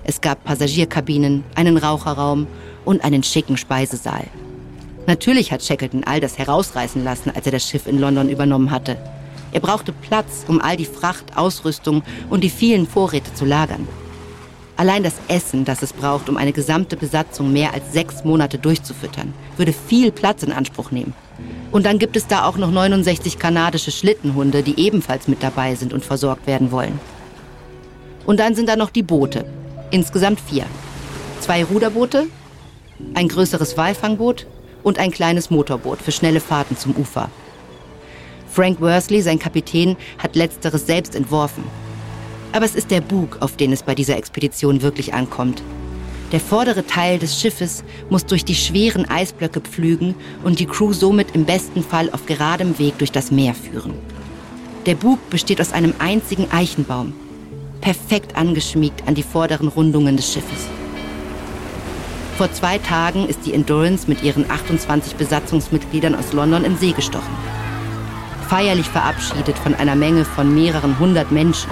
[0.04, 2.46] Es gab Passagierkabinen, einen Raucherraum
[2.84, 4.24] und einen schicken Speisesaal.
[5.08, 8.96] Natürlich hat Shackleton all das herausreißen lassen, als er das Schiff in London übernommen hatte.
[9.56, 13.88] Er brauchte Platz, um all die Fracht, Ausrüstung und die vielen Vorräte zu lagern.
[14.76, 19.32] Allein das Essen, das es braucht, um eine gesamte Besatzung mehr als sechs Monate durchzufüttern,
[19.56, 21.14] würde viel Platz in Anspruch nehmen.
[21.72, 25.94] Und dann gibt es da auch noch 69 kanadische Schlittenhunde, die ebenfalls mit dabei sind
[25.94, 27.00] und versorgt werden wollen.
[28.26, 29.46] Und dann sind da noch die Boote.
[29.90, 30.66] Insgesamt vier.
[31.40, 32.26] Zwei Ruderboote,
[33.14, 34.46] ein größeres Walfangboot
[34.82, 37.30] und ein kleines Motorboot für schnelle Fahrten zum Ufer.
[38.56, 41.62] Frank Worsley, sein Kapitän, hat letzteres selbst entworfen.
[42.52, 45.62] Aber es ist der Bug, auf den es bei dieser Expedition wirklich ankommt.
[46.32, 51.34] Der vordere Teil des Schiffes muss durch die schweren Eisblöcke pflügen und die Crew somit
[51.34, 53.92] im besten Fall auf geradem Weg durch das Meer führen.
[54.86, 57.12] Der Bug besteht aus einem einzigen Eichenbaum,
[57.82, 60.66] perfekt angeschmiegt an die vorderen Rundungen des Schiffes.
[62.38, 67.55] Vor zwei Tagen ist die Endurance mit ihren 28 Besatzungsmitgliedern aus London in See gestochen
[68.48, 71.70] feierlich verabschiedet von einer Menge von mehreren hundert Menschen.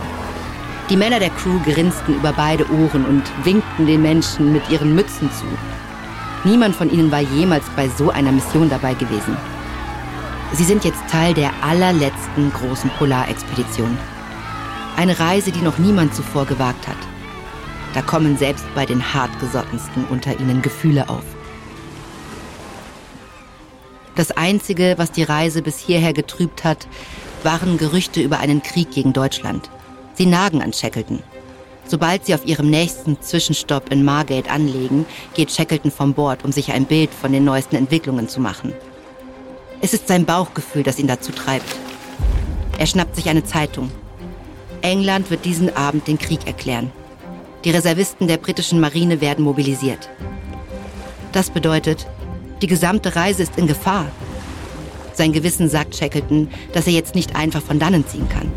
[0.91, 5.31] Die Männer der Crew grinsten über beide Ohren und winkten den Menschen mit ihren Mützen
[5.33, 5.47] zu.
[6.45, 9.37] Niemand von ihnen war jemals bei so einer Mission dabei gewesen.
[10.53, 13.97] Sie sind jetzt Teil der allerletzten großen Polarexpedition.
[14.97, 16.99] Eine Reise, die noch niemand zuvor gewagt hat.
[17.95, 21.25] Da kommen selbst bei den hartgesottensten unter ihnen Gefühle auf.
[24.17, 26.87] Das Einzige, was die Reise bis hierher getrübt hat,
[27.43, 29.71] waren Gerüchte über einen Krieg gegen Deutschland.
[30.15, 31.21] Sie nagen an Shackleton.
[31.87, 36.73] Sobald sie auf ihrem nächsten Zwischenstopp in Margate anlegen, geht Shackleton vom Bord, um sich
[36.73, 38.73] ein Bild von den neuesten Entwicklungen zu machen.
[39.81, 41.77] Es ist sein Bauchgefühl, das ihn dazu treibt.
[42.79, 43.91] Er schnappt sich eine Zeitung.
[44.81, 46.91] England wird diesen Abend den Krieg erklären.
[47.65, 50.09] Die Reservisten der britischen Marine werden mobilisiert.
[51.33, 52.07] Das bedeutet,
[52.63, 54.07] die gesamte Reise ist in Gefahr.
[55.13, 58.51] Sein Gewissen sagt Shackleton, dass er jetzt nicht einfach von dannen ziehen kann.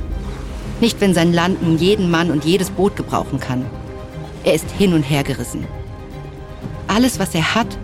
[0.80, 3.66] Nicht, wenn sein Land nun jeden Mann und jedes Boot gebrauchen kann.
[4.44, 5.66] Er ist hin und her gerissen.
[6.88, 7.78] Alles, was er hat,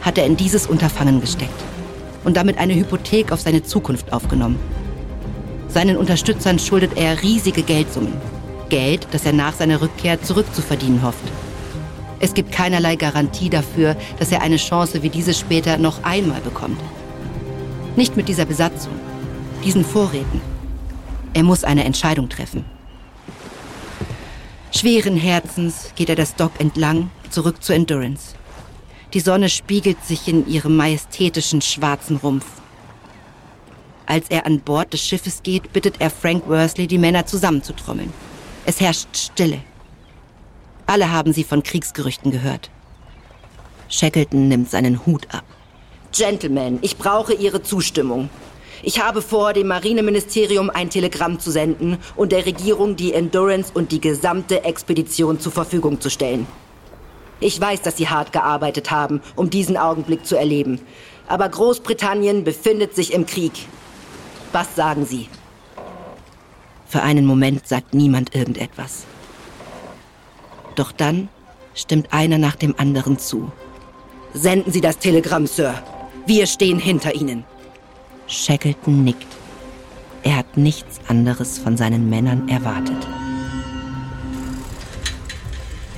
[0.00, 1.62] hat er in dieses Unterfangen gesteckt
[2.24, 4.58] und damit eine Hypothek auf seine Zukunft aufgenommen.
[5.68, 8.14] Seinen Unterstützern schuldet er riesige Geldsummen.
[8.68, 11.24] Geld, das er nach seiner Rückkehr zurückzuverdienen hofft.
[12.20, 16.80] Es gibt keinerlei Garantie dafür, dass er eine Chance wie diese später noch einmal bekommt.
[17.96, 18.92] Nicht mit dieser Besatzung,
[19.64, 20.40] diesen Vorräten.
[21.34, 22.64] Er muss eine Entscheidung treffen.
[24.74, 28.34] Schweren Herzens geht er das Dock entlang, zurück zur Endurance.
[29.14, 32.46] Die Sonne spiegelt sich in ihrem majestätischen schwarzen Rumpf.
[34.06, 38.12] Als er an Bord des Schiffes geht, bittet er Frank Worsley, die Männer zusammenzutrommeln.
[38.66, 39.60] Es herrscht Stille.
[40.88, 42.70] Alle haben sie von Kriegsgerüchten gehört.
[43.90, 45.44] Shackleton nimmt seinen Hut ab.
[46.16, 48.30] Gentlemen, ich brauche Ihre Zustimmung.
[48.82, 53.92] Ich habe vor, dem Marineministerium ein Telegramm zu senden und der Regierung die Endurance und
[53.92, 56.46] die gesamte Expedition zur Verfügung zu stellen.
[57.38, 60.80] Ich weiß, dass Sie hart gearbeitet haben, um diesen Augenblick zu erleben.
[61.26, 63.52] Aber Großbritannien befindet sich im Krieg.
[64.52, 65.28] Was sagen Sie?
[66.86, 69.04] Für einen Moment sagt niemand irgendetwas.
[70.78, 71.28] Doch dann
[71.74, 73.50] stimmt einer nach dem anderen zu.
[74.32, 75.74] Senden Sie das Telegramm, Sir.
[76.24, 77.44] Wir stehen hinter Ihnen.
[78.28, 79.26] Shackleton nickt.
[80.22, 83.08] Er hat nichts anderes von seinen Männern erwartet.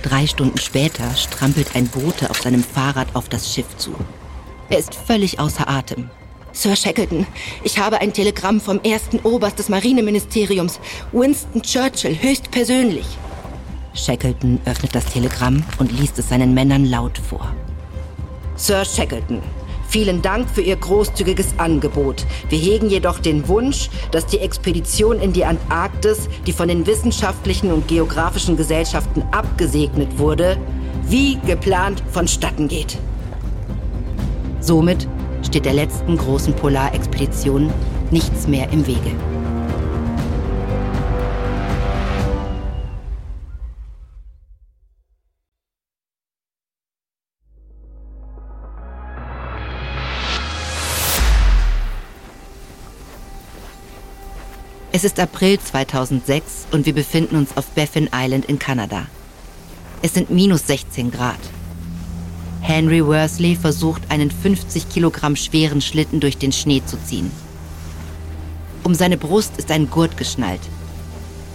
[0.02, 3.94] Drei Stunden später strampelt ein Bote auf seinem Fahrrad auf das Schiff zu.
[4.70, 6.08] Er ist völlig außer Atem.
[6.52, 7.26] Sir Shackleton,
[7.64, 10.80] ich habe ein Telegramm vom ersten Oberst des Marineministeriums,
[11.12, 13.06] Winston Churchill, höchstpersönlich.
[13.94, 17.52] Shackleton öffnet das Telegramm und liest es seinen Männern laut vor.
[18.56, 19.40] Sir Shackleton,
[19.88, 22.26] vielen Dank für Ihr großzügiges Angebot.
[22.48, 27.72] Wir hegen jedoch den Wunsch, dass die Expedition in die Antarktis, die von den wissenschaftlichen
[27.72, 30.56] und geografischen Gesellschaften abgesegnet wurde,
[31.06, 32.98] wie geplant vonstatten geht.
[34.60, 35.08] Somit
[35.44, 37.72] steht der letzten großen Polarexpedition
[38.10, 39.10] nichts mehr im Wege.
[54.92, 59.06] Es ist April 2006 und wir befinden uns auf Baffin Island in Kanada.
[60.02, 61.38] Es sind minus 16 Grad.
[62.60, 67.30] Henry Worsley versucht, einen 50 Kilogramm schweren Schlitten durch den Schnee zu ziehen.
[68.82, 70.62] Um seine Brust ist ein Gurt geschnallt.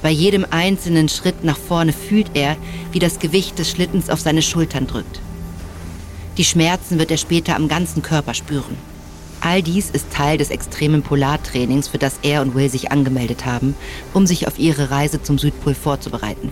[0.01, 2.55] Bei jedem einzelnen Schritt nach vorne fühlt er,
[2.93, 5.19] wie das Gewicht des Schlittens auf seine Schultern drückt.
[6.37, 8.77] Die Schmerzen wird er später am ganzen Körper spüren.
[9.45, 13.75] All dies ist Teil des extremen Polartrainings, für das er und Will sich angemeldet haben,
[14.11, 16.51] um sich auf ihre Reise zum Südpol vorzubereiten.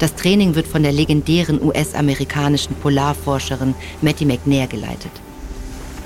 [0.00, 5.12] Das Training wird von der legendären US-amerikanischen Polarforscherin Matty McNair geleitet.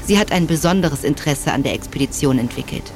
[0.05, 2.93] Sie hat ein besonderes Interesse an der Expedition entwickelt.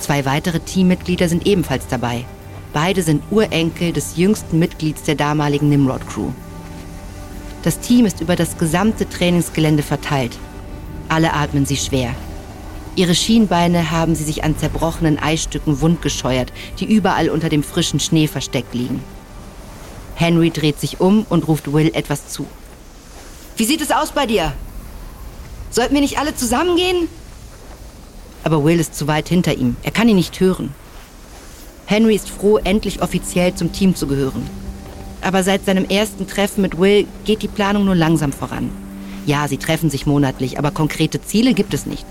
[0.00, 2.24] Zwei weitere Teammitglieder sind ebenfalls dabei.
[2.72, 6.30] Beide sind Urenkel des jüngsten Mitglieds der damaligen Nimrod-Crew.
[7.64, 10.38] Das Team ist über das gesamte Trainingsgelände verteilt.
[11.08, 12.14] Alle atmen sie schwer.
[12.96, 18.26] Ihre Schienbeine haben sie sich an zerbrochenen Eisstücken wundgescheuert, die überall unter dem frischen Schnee
[18.26, 19.02] versteckt liegen.
[20.16, 22.46] Henry dreht sich um und ruft Will etwas zu.
[23.56, 24.52] Wie sieht es aus bei dir?
[25.70, 27.08] Sollten wir nicht alle zusammengehen?
[28.42, 29.76] Aber Will ist zu weit hinter ihm.
[29.84, 30.74] Er kann ihn nicht hören.
[31.86, 34.48] Henry ist froh, endlich offiziell zum Team zu gehören.
[35.20, 38.70] Aber seit seinem ersten Treffen mit Will geht die Planung nur langsam voran.
[39.28, 42.06] Ja, sie treffen sich monatlich, aber konkrete Ziele gibt es nicht.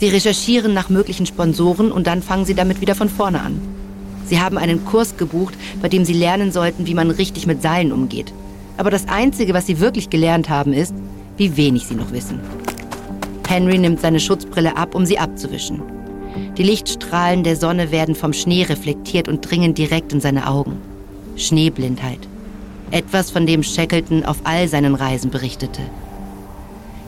[0.00, 3.58] Sie recherchieren nach möglichen Sponsoren und dann fangen sie damit wieder von vorne an.
[4.26, 7.90] Sie haben einen Kurs gebucht, bei dem sie lernen sollten, wie man richtig mit Seilen
[7.90, 8.34] umgeht.
[8.76, 10.92] Aber das Einzige, was sie wirklich gelernt haben, ist,
[11.38, 12.38] wie wenig sie noch wissen.
[13.48, 15.80] Henry nimmt seine Schutzbrille ab, um sie abzuwischen.
[16.58, 20.76] Die Lichtstrahlen der Sonne werden vom Schnee reflektiert und dringen direkt in seine Augen.
[21.34, 22.20] Schneeblindheit.
[22.90, 25.80] Etwas, von dem Shackleton auf all seinen Reisen berichtete.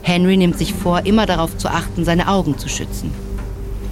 [0.01, 3.11] Henry nimmt sich vor, immer darauf zu achten, seine Augen zu schützen.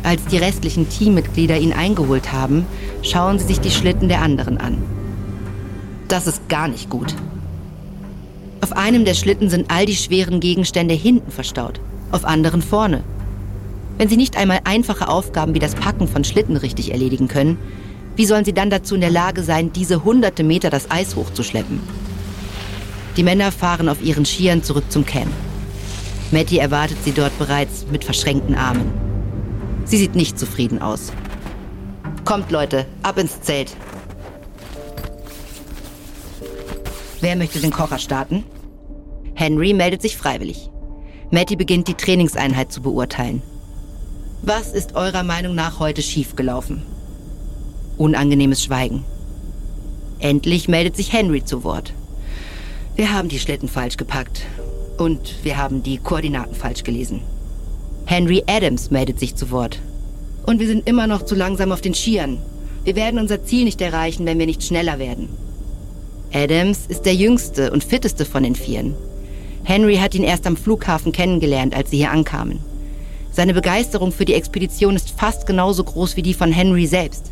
[0.03, 2.65] Als die restlichen Teammitglieder ihn eingeholt haben,
[3.01, 4.77] schauen sie sich die Schlitten der anderen an.
[6.07, 7.13] Das ist gar nicht gut.
[8.61, 11.79] Auf einem der Schlitten sind all die schweren Gegenstände hinten verstaut,
[12.11, 13.03] auf anderen vorne.
[13.97, 17.57] Wenn sie nicht einmal einfache Aufgaben wie das Packen von Schlitten richtig erledigen können,
[18.15, 21.79] wie sollen sie dann dazu in der Lage sein, diese hunderte Meter das Eis hochzuschleppen?
[23.17, 25.31] Die Männer fahren auf ihren Skiern zurück zum Camp.
[26.31, 28.91] Matty erwartet sie dort bereits mit verschränkten Armen.
[29.85, 31.11] Sie sieht nicht zufrieden aus.
[32.23, 33.75] Kommt, Leute, ab ins Zelt.
[37.21, 38.43] Wer möchte den Kocher starten?
[39.33, 40.69] Henry meldet sich freiwillig.
[41.31, 43.41] Matty beginnt die Trainingseinheit zu beurteilen.
[44.43, 46.83] Was ist eurer Meinung nach heute schiefgelaufen?
[47.97, 49.03] Unangenehmes Schweigen.
[50.19, 51.93] Endlich meldet sich Henry zu Wort.
[52.95, 54.45] Wir haben die Schlitten falsch gepackt.
[54.99, 57.21] Und wir haben die Koordinaten falsch gelesen.
[58.05, 59.79] Henry Adams meldet sich zu Wort.
[60.45, 62.39] Und wir sind immer noch zu langsam auf den Skiern.
[62.83, 65.29] Wir werden unser Ziel nicht erreichen, wenn wir nicht schneller werden.
[66.33, 68.93] Adams ist der jüngste und fitteste von den Vieren.
[69.63, 72.59] Henry hat ihn erst am Flughafen kennengelernt, als sie hier ankamen.
[73.31, 77.31] Seine Begeisterung für die Expedition ist fast genauso groß wie die von Henry selbst.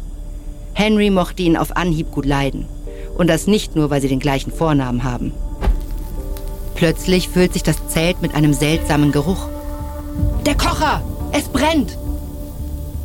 [0.73, 2.65] Henry mochte ihn auf Anhieb gut leiden.
[3.17, 5.33] Und das nicht nur, weil sie den gleichen Vornamen haben.
[6.77, 9.47] Plötzlich füllt sich das Zelt mit einem seltsamen Geruch.
[10.45, 11.01] Der Kocher!
[11.31, 11.97] Es brennt!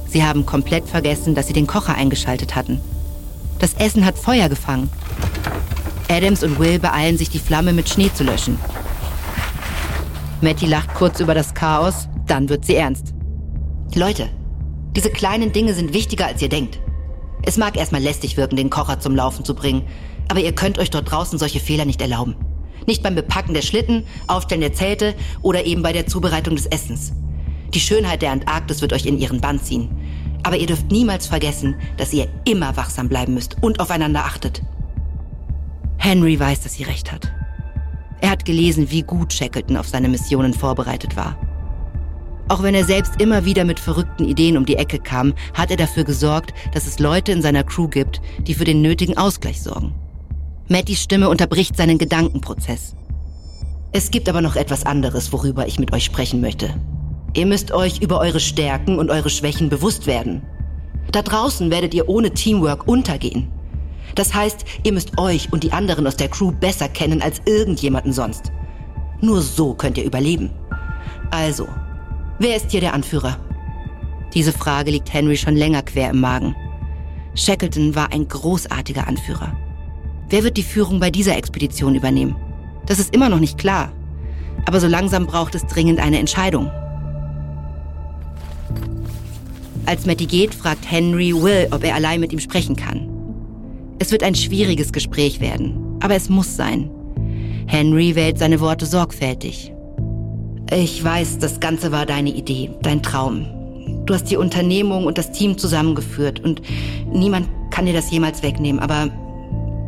[0.07, 2.83] Sie haben komplett vergessen, dass sie den Kocher eingeschaltet hatten.
[3.61, 4.91] Das Essen hat Feuer gefangen.
[6.11, 8.59] Adams und Will beeilen sich, die Flamme mit Schnee zu löschen.
[10.43, 13.15] Matty lacht kurz über das Chaos, dann wird sie ernst.
[13.95, 14.29] Leute,
[14.95, 16.79] diese kleinen Dinge sind wichtiger, als ihr denkt.
[17.43, 19.87] Es mag erstmal lästig wirken, den Kocher zum Laufen zu bringen,
[20.29, 22.37] aber ihr könnt euch dort draußen solche Fehler nicht erlauben.
[22.87, 27.13] Nicht beim Bepacken der Schlitten, Aufstellen der Zelte oder eben bei der Zubereitung des Essens.
[27.75, 29.89] Die Schönheit der Antarktis wird euch in ihren Bann ziehen.
[30.43, 34.63] Aber ihr dürft niemals vergessen, dass ihr immer wachsam bleiben müsst und aufeinander achtet.
[35.97, 37.33] Henry weiß, dass sie recht hat.
[38.21, 41.39] Er hat gelesen, wie gut Shackleton auf seine Missionen vorbereitet war.
[42.49, 45.77] Auch wenn er selbst immer wieder mit verrückten Ideen um die Ecke kam, hat er
[45.77, 49.95] dafür gesorgt, dass es Leute in seiner Crew gibt, die für den nötigen Ausgleich sorgen.
[50.73, 52.95] Mattys Stimme unterbricht seinen Gedankenprozess.
[53.93, 56.71] Es gibt aber noch etwas anderes, worüber ich mit euch sprechen möchte.
[57.35, 60.41] Ihr müsst euch über eure Stärken und eure Schwächen bewusst werden.
[61.13, 63.53] Da draußen werdet ihr ohne Teamwork untergehen.
[64.15, 68.15] Das heißt, ihr müsst euch und die anderen aus der Crew besser kennen als irgendjemanden
[68.15, 68.51] sonst.
[69.21, 70.51] Nur so könnt ihr überleben.
[71.31, 71.69] Also,
[72.39, 73.37] wer ist hier der Anführer?
[74.33, 76.57] Diese Frage liegt Henry schon länger quer im Magen.
[77.35, 79.55] Shackleton war ein großartiger Anführer.
[80.33, 82.35] Wer wird die Führung bei dieser Expedition übernehmen?
[82.87, 83.93] Das ist immer noch nicht klar.
[84.65, 86.71] Aber so langsam braucht es dringend eine Entscheidung.
[89.85, 93.11] Als Matty geht, fragt Henry Will, ob er allein mit ihm sprechen kann.
[93.99, 96.89] Es wird ein schwieriges Gespräch werden, aber es muss sein.
[97.67, 99.75] Henry wählt seine Worte sorgfältig.
[100.73, 103.45] Ich weiß, das Ganze war deine Idee, dein Traum.
[104.07, 106.63] Du hast die Unternehmung und das Team zusammengeführt und
[107.13, 109.11] niemand kann dir das jemals wegnehmen, aber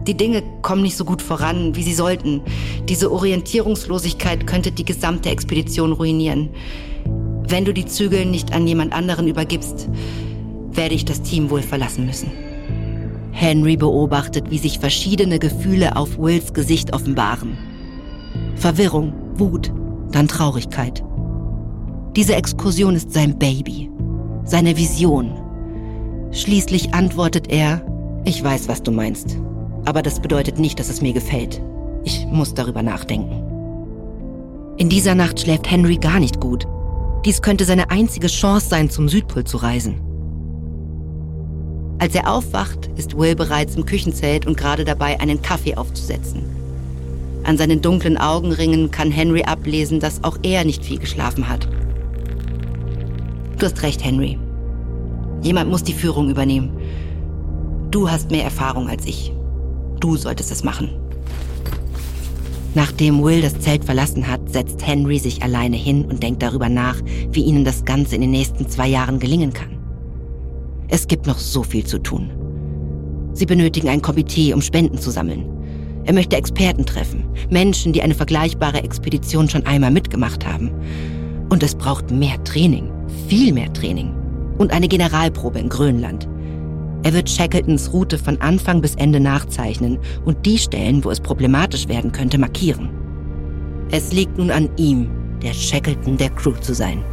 [0.06, 2.42] die Dinge kommen nicht so gut voran, wie sie sollten.
[2.88, 6.50] Diese Orientierungslosigkeit könnte die gesamte Expedition ruinieren.
[7.48, 9.88] Wenn du die Zügel nicht an jemand anderen übergibst,
[10.72, 12.30] werde ich das Team wohl verlassen müssen.
[13.32, 17.56] Henry beobachtet, wie sich verschiedene Gefühle auf Wills Gesicht offenbaren.
[18.56, 19.72] Verwirrung, Wut,
[20.12, 21.02] dann Traurigkeit.
[22.14, 23.90] Diese Exkursion ist sein Baby,
[24.44, 25.32] seine Vision.
[26.30, 27.84] Schließlich antwortet er,
[28.24, 29.36] ich weiß, was du meinst,
[29.84, 31.60] aber das bedeutet nicht, dass es mir gefällt.
[32.04, 33.42] Ich muss darüber nachdenken.
[34.76, 36.66] In dieser Nacht schläft Henry gar nicht gut.
[37.24, 40.00] Dies könnte seine einzige Chance sein, zum Südpol zu reisen.
[41.98, 46.42] Als er aufwacht, ist Will bereits im Küchenzelt und gerade dabei, einen Kaffee aufzusetzen.
[47.44, 51.68] An seinen dunklen Augenringen kann Henry ablesen, dass auch er nicht viel geschlafen hat.
[53.58, 54.38] Du hast recht, Henry.
[55.42, 56.70] Jemand muss die Führung übernehmen.
[57.90, 59.32] Du hast mehr Erfahrung als ich.
[60.04, 60.90] Du solltest es machen.
[62.74, 67.00] Nachdem Will das Zelt verlassen hat, setzt Henry sich alleine hin und denkt darüber nach,
[67.32, 69.78] wie ihnen das Ganze in den nächsten zwei Jahren gelingen kann.
[70.88, 72.30] Es gibt noch so viel zu tun.
[73.32, 75.46] Sie benötigen ein Komitee, um Spenden zu sammeln.
[76.04, 80.70] Er möchte Experten treffen, Menschen, die eine vergleichbare Expedition schon einmal mitgemacht haben.
[81.48, 82.92] Und es braucht mehr Training,
[83.28, 84.14] viel mehr Training.
[84.58, 86.28] Und eine Generalprobe in Grönland.
[87.04, 91.86] Er wird Shackletons Route von Anfang bis Ende nachzeichnen und die Stellen, wo es problematisch
[91.86, 92.88] werden könnte, markieren.
[93.90, 95.10] Es liegt nun an ihm,
[95.42, 97.04] der Shackleton der Crew zu sein.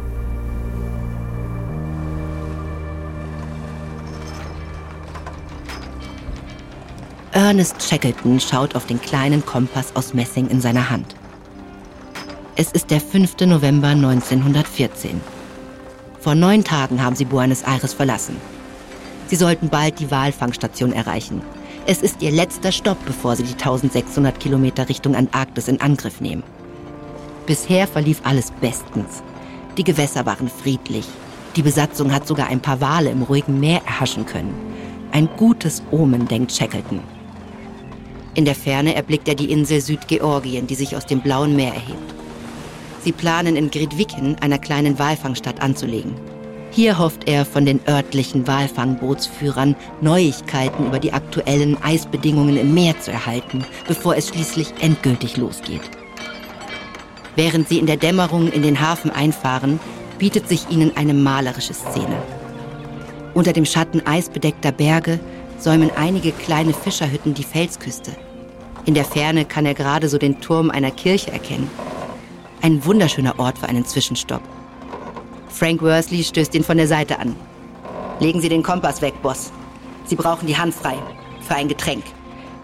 [7.32, 11.14] Ernest Shackleton schaut auf den kleinen Kompass aus Messing in seiner Hand.
[12.56, 13.40] Es ist der 5.
[13.40, 15.20] November 1914.
[16.18, 18.36] Vor neun Tagen haben sie Buenos Aires verlassen.
[19.32, 21.40] Sie sollten bald die Walfangstation erreichen.
[21.86, 26.42] Es ist ihr letzter Stopp, bevor sie die 1600 Kilometer Richtung Antarktis in Angriff nehmen.
[27.46, 29.22] Bisher verlief alles bestens.
[29.78, 31.06] Die Gewässer waren friedlich.
[31.56, 34.52] Die Besatzung hat sogar ein paar Wale im ruhigen Meer erhaschen können.
[35.12, 37.00] Ein gutes Omen, denkt Shackleton.
[38.34, 42.14] In der Ferne erblickt er die Insel Südgeorgien, die sich aus dem blauen Meer erhebt.
[43.02, 46.31] Sie planen in Gridviken, einer kleinen Walfangstadt, anzulegen.
[46.74, 53.12] Hier hofft er von den örtlichen Walfangbootsführern Neuigkeiten über die aktuellen Eisbedingungen im Meer zu
[53.12, 55.82] erhalten, bevor es schließlich endgültig losgeht.
[57.36, 59.80] Während sie in der Dämmerung in den Hafen einfahren,
[60.18, 62.16] bietet sich ihnen eine malerische Szene.
[63.34, 65.20] Unter dem Schatten eisbedeckter Berge
[65.58, 68.12] säumen einige kleine Fischerhütten die Felsküste.
[68.86, 71.70] In der Ferne kann er gerade so den Turm einer Kirche erkennen.
[72.62, 74.42] Ein wunderschöner Ort für einen Zwischenstopp.
[75.52, 77.36] Frank Worsley stößt ihn von der Seite an.
[78.20, 79.52] Legen Sie den Kompass weg, Boss.
[80.06, 80.96] Sie brauchen die Hand frei.
[81.40, 82.04] Für ein Getränk.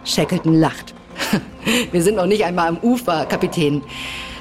[0.05, 0.95] Shackleton lacht.
[1.93, 3.83] Wir sind noch nicht einmal am Ufer, Kapitän.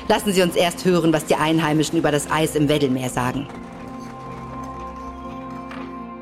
[0.08, 3.48] Lassen Sie uns erst hören, was die Einheimischen über das Eis im Weddellmeer sagen.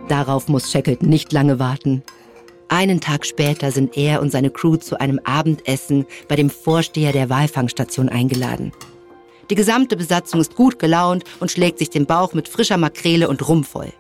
[0.08, 2.04] Darauf muss Shackleton nicht lange warten.
[2.68, 7.30] Einen Tag später sind er und seine Crew zu einem Abendessen bei dem Vorsteher der
[7.30, 8.72] Walfangstation eingeladen.
[9.50, 13.48] Die gesamte Besatzung ist gut gelaunt und schlägt sich den Bauch mit frischer Makrele und
[13.48, 13.94] Rum voll.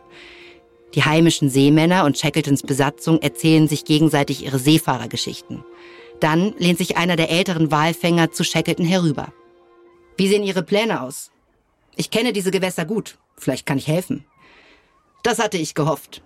[0.95, 5.63] Die heimischen Seemänner und Shackletons Besatzung erzählen sich gegenseitig ihre Seefahrergeschichten.
[6.19, 9.33] Dann lehnt sich einer der älteren Walfänger zu Shackleton herüber.
[10.17, 11.31] Wie sehen Ihre Pläne aus?
[11.97, 13.17] Ich kenne diese Gewässer gut.
[13.37, 14.25] Vielleicht kann ich helfen.
[15.23, 16.23] Das hatte ich gehofft.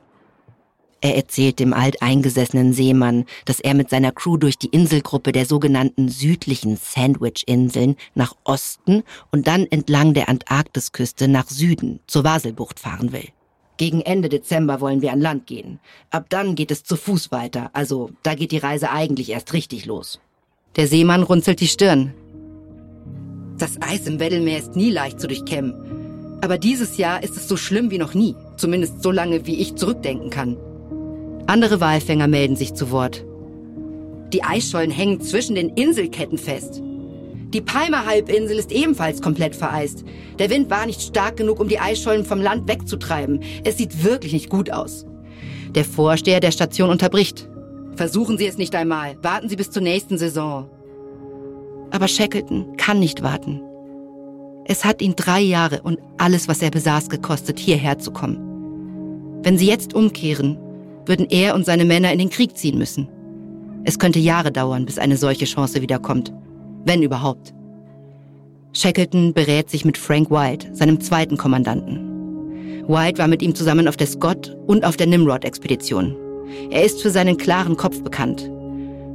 [1.02, 6.10] Er erzählt dem alteingesessenen Seemann, dass er mit seiner Crew durch die Inselgruppe der sogenannten
[6.10, 13.30] südlichen Sandwich-Inseln nach Osten und dann entlang der Antarktisküste nach Süden zur Waselbucht fahren will.
[13.78, 15.80] Gegen Ende Dezember wollen wir an Land gehen.
[16.10, 19.86] Ab dann geht es zu Fuß weiter, also da geht die Reise eigentlich erst richtig
[19.86, 20.20] los.
[20.76, 22.14] Der Seemann runzelt die Stirn.
[23.58, 26.40] Das Eis im Weddellmeer ist nie leicht zu durchkämmen.
[26.42, 29.76] Aber dieses Jahr ist es so schlimm wie noch nie, zumindest so lange, wie ich
[29.76, 30.58] zurückdenken kann.
[31.50, 33.26] Andere Walfänger melden sich zu Wort.
[34.32, 36.80] Die Eisschollen hängen zwischen den Inselketten fest.
[37.52, 40.04] Die Palmer-Halbinsel ist ebenfalls komplett vereist.
[40.38, 43.42] Der Wind war nicht stark genug, um die Eisschollen vom Land wegzutreiben.
[43.64, 45.08] Es sieht wirklich nicht gut aus.
[45.74, 47.50] Der Vorsteher der Station unterbricht.
[47.96, 49.18] Versuchen Sie es nicht einmal.
[49.24, 50.70] Warten Sie bis zur nächsten Saison.
[51.90, 53.60] Aber Shackleton kann nicht warten.
[54.66, 58.38] Es hat ihn drei Jahre und alles, was er besaß, gekostet, hierher zu kommen.
[59.42, 60.60] Wenn sie jetzt umkehren,
[61.10, 63.10] würden er und seine Männer in den Krieg ziehen müssen.
[63.84, 66.32] Es könnte Jahre dauern, bis eine solche Chance wiederkommt.
[66.86, 67.54] Wenn überhaupt.
[68.74, 72.88] Shackleton berät sich mit Frank White, seinem zweiten Kommandanten.
[72.88, 76.16] White war mit ihm zusammen auf der Scott und auf der Nimrod-Expedition.
[76.70, 78.50] Er ist für seinen klaren Kopf bekannt.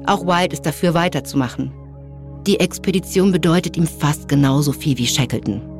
[0.07, 1.73] Auch White ist dafür weiterzumachen.
[2.47, 5.74] Die Expedition bedeutet ihm fast genauso viel wie Shackleton.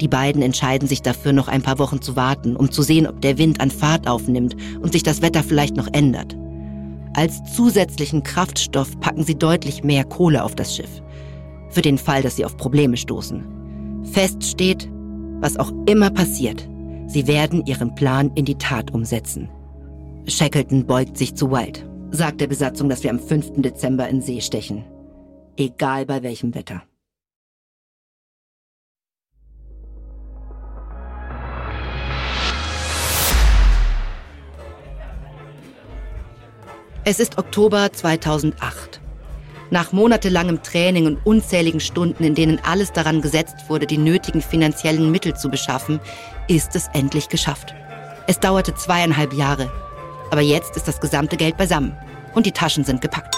[0.00, 3.20] Die beiden entscheiden sich dafür, noch ein paar Wochen zu warten, um zu sehen, ob
[3.20, 6.36] der Wind an Fahrt aufnimmt und sich das Wetter vielleicht noch ändert.
[7.14, 11.02] Als zusätzlichen Kraftstoff packen sie deutlich mehr Kohle auf das Schiff.
[11.68, 13.44] Für den Fall, dass sie auf Probleme stoßen.
[14.04, 14.88] Fest steht,
[15.40, 16.68] was auch immer passiert,
[17.06, 19.50] sie werden ihren Plan in die Tat umsetzen.
[20.26, 23.52] Shackleton beugt sich zu Wild, sagt der Besatzung, dass wir am 5.
[23.56, 24.84] Dezember in See stechen.
[25.56, 26.82] Egal bei welchem Wetter.
[37.10, 39.00] Es ist Oktober 2008.
[39.70, 45.10] Nach monatelangem Training und unzähligen Stunden, in denen alles daran gesetzt wurde, die nötigen finanziellen
[45.10, 45.98] Mittel zu beschaffen,
[46.46, 47.74] ist es endlich geschafft.
[48.28, 49.72] Es dauerte zweieinhalb Jahre,
[50.30, 51.98] aber jetzt ist das gesamte Geld beisammen
[52.36, 53.34] und die Taschen sind gepackt.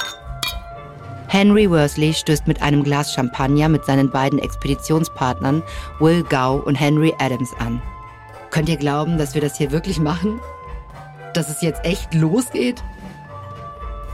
[1.29, 5.63] Henry Worsley stößt mit einem Glas Champagner mit seinen beiden Expeditionspartnern
[5.99, 7.81] Will Gow und Henry Adams an.
[8.51, 10.41] Könnt ihr glauben, dass wir das hier wirklich machen?
[11.33, 12.83] Dass es jetzt echt losgeht?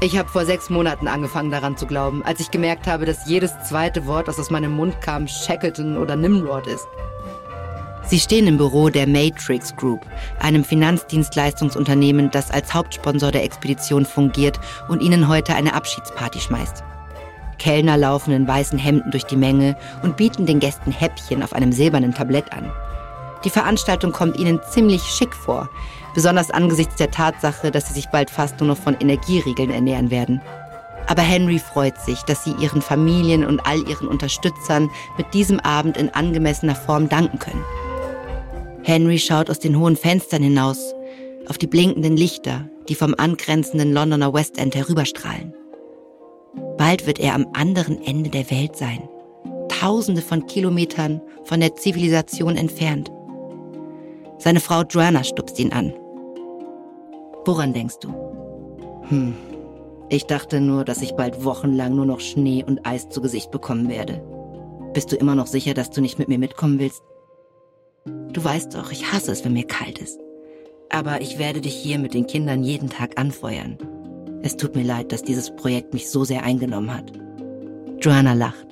[0.01, 3.53] Ich habe vor sechs Monaten angefangen daran zu glauben, als ich gemerkt habe, dass jedes
[3.69, 6.87] zweite Wort, das aus meinem Mund kam, Shackleton oder Nimrod ist.
[8.05, 10.07] Sie stehen im Büro der Matrix Group,
[10.39, 16.85] einem Finanzdienstleistungsunternehmen, das als Hauptsponsor der Expedition fungiert und ihnen heute eine Abschiedsparty schmeißt.
[17.59, 21.73] Kellner laufen in weißen Hemden durch die Menge und bieten den Gästen Häppchen auf einem
[21.73, 22.71] silbernen Tablett an.
[23.45, 25.69] Die Veranstaltung kommt ihnen ziemlich schick vor,
[26.19, 30.43] besonders angesichts der Tatsache, dass sie sich bald fast nur noch von Energieriegeln ernähren werden.
[31.07, 35.97] Aber Henry freut sich, dass sie ihren Familien und all ihren Unterstützern mit diesem Abend
[35.97, 37.63] in angemessener Form danken können.
[38.83, 40.93] Henry schaut aus den hohen Fenstern hinaus
[41.49, 45.55] auf die blinkenden Lichter, die vom angrenzenden Londoner West End herüberstrahlen.
[46.79, 49.09] Bald wird er am anderen Ende der Welt sein,
[49.69, 53.09] tausende von Kilometern von der Zivilisation entfernt.
[54.39, 55.95] Seine Frau Joanna stupst ihn an.
[57.49, 58.11] Woran denkst du?
[59.09, 59.35] Hm,
[60.11, 63.89] ich dachte nur, dass ich bald wochenlang nur noch Schnee und Eis zu Gesicht bekommen
[63.89, 64.23] werde.
[64.93, 67.01] Bist du immer noch sicher, dass du nicht mit mir mitkommen willst?
[68.05, 70.21] Du weißt doch, ich hasse es, wenn mir kalt ist.
[70.91, 73.79] Aber ich werde dich hier mit den Kindern jeden Tag anfeuern.
[74.43, 77.11] Es tut mir leid, dass dieses Projekt mich so sehr eingenommen hat.
[78.03, 78.67] Joanna lacht.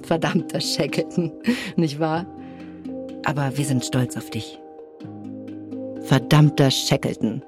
[0.00, 1.32] Verdammter Shackleton,
[1.76, 2.24] nicht wahr?
[3.26, 4.58] Aber wir sind stolz auf dich.
[6.06, 7.42] Verdammter Shackleton.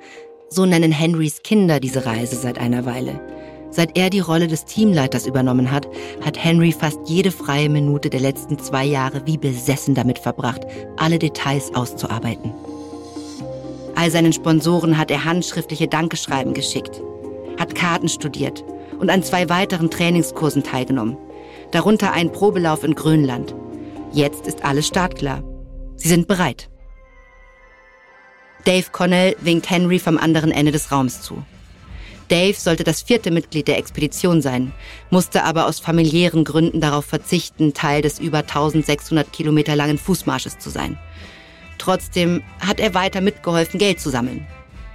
[0.49, 3.21] So nennen Henrys Kinder diese Reise seit einer Weile.
[3.71, 5.87] Seit er die Rolle des Teamleiters übernommen hat,
[6.25, 10.63] hat Henry fast jede freie Minute der letzten zwei Jahre wie besessen damit verbracht,
[10.97, 12.53] alle Details auszuarbeiten.
[13.95, 17.01] All seinen Sponsoren hat er handschriftliche Dankeschreiben geschickt,
[17.61, 18.65] hat Karten studiert
[18.99, 21.17] und an zwei weiteren Trainingskursen teilgenommen,
[21.71, 23.55] darunter einen Probelauf in Grönland.
[24.13, 25.45] Jetzt ist alles startklar.
[25.97, 26.69] Sie sind bereit.
[28.65, 31.43] Dave Connell winkt Henry vom anderen Ende des Raums zu.
[32.29, 34.73] Dave sollte das vierte Mitglied der Expedition sein,
[35.11, 40.69] musste aber aus familiären Gründen darauf verzichten, Teil des über 1600 Kilometer langen Fußmarsches zu
[40.69, 40.99] sein.
[41.79, 44.47] Trotzdem hat er weiter mitgeholfen, Geld zu sammeln.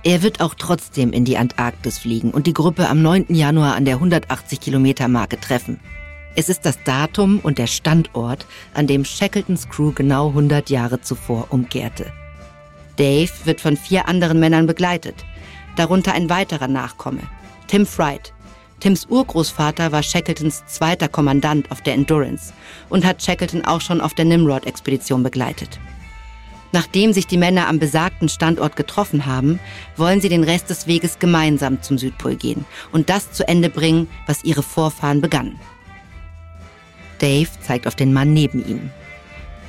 [0.03, 3.27] Er wird auch trotzdem in die Antarktis fliegen und die Gruppe am 9.
[3.29, 5.79] Januar an der 180 Kilometer Marke treffen.
[6.35, 11.47] Es ist das Datum und der Standort, an dem Shackletons Crew genau 100 Jahre zuvor
[11.51, 12.11] umkehrte.
[12.97, 15.15] Dave wird von vier anderen Männern begleitet,
[15.75, 17.21] darunter ein weiterer Nachkomme,
[17.67, 18.33] Tim Fright.
[18.79, 22.53] Tims Urgroßvater war Shackletons zweiter Kommandant auf der Endurance
[22.89, 25.79] und hat Shackleton auch schon auf der Nimrod-Expedition begleitet.
[26.73, 29.59] Nachdem sich die Männer am besagten Standort getroffen haben,
[29.95, 34.09] wollen sie den Rest des Weges gemeinsam zum Südpol gehen und das zu Ende bringen,
[34.25, 35.59] was ihre Vorfahren begannen.
[37.19, 38.91] Dave zeigt auf den Mann neben ihm.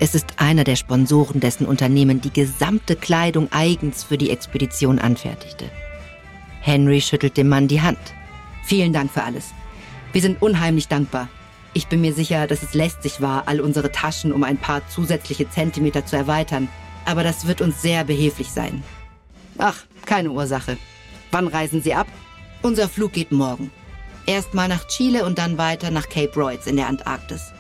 [0.01, 5.71] Es ist einer der Sponsoren, dessen Unternehmen die gesamte Kleidung eigens für die Expedition anfertigte.
[6.61, 7.99] Henry schüttelt dem Mann die Hand.
[8.65, 9.53] Vielen Dank für alles.
[10.13, 11.29] Wir sind unheimlich dankbar.
[11.73, 15.49] Ich bin mir sicher, dass es lästig war, all unsere Taschen um ein paar zusätzliche
[15.51, 16.69] Zentimeter zu erweitern
[17.05, 18.83] aber das wird uns sehr behilflich sein.
[19.59, 20.77] Ach, keine Ursache.
[21.31, 22.07] Wann reisen Sie ab?
[22.63, 23.71] Unser Flug geht morgen.
[24.27, 27.53] Erstmal nach Chile und dann weiter nach Cape Royds in der Antarktis.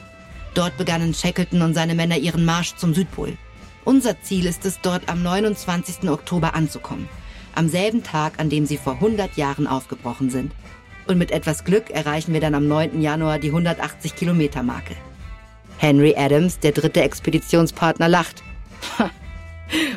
[0.54, 3.36] Dort begannen Shackleton und seine Männer ihren Marsch zum Südpol.
[3.84, 6.08] Unser Ziel ist es, dort am 29.
[6.08, 7.08] Oktober anzukommen.
[7.56, 10.52] Am selben Tag, an dem sie vor 100 Jahren aufgebrochen sind.
[11.06, 13.02] Und mit etwas Glück erreichen wir dann am 9.
[13.02, 14.94] Januar die 180 Kilometer Marke.
[15.76, 18.42] Henry Adams, der dritte Expeditionspartner, lacht.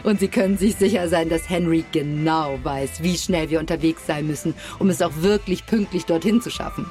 [0.04, 4.26] Und Sie können sich sicher sein, dass Henry genau weiß, wie schnell wir unterwegs sein
[4.26, 6.90] müssen, um es auch wirklich pünktlich dorthin zu schaffen.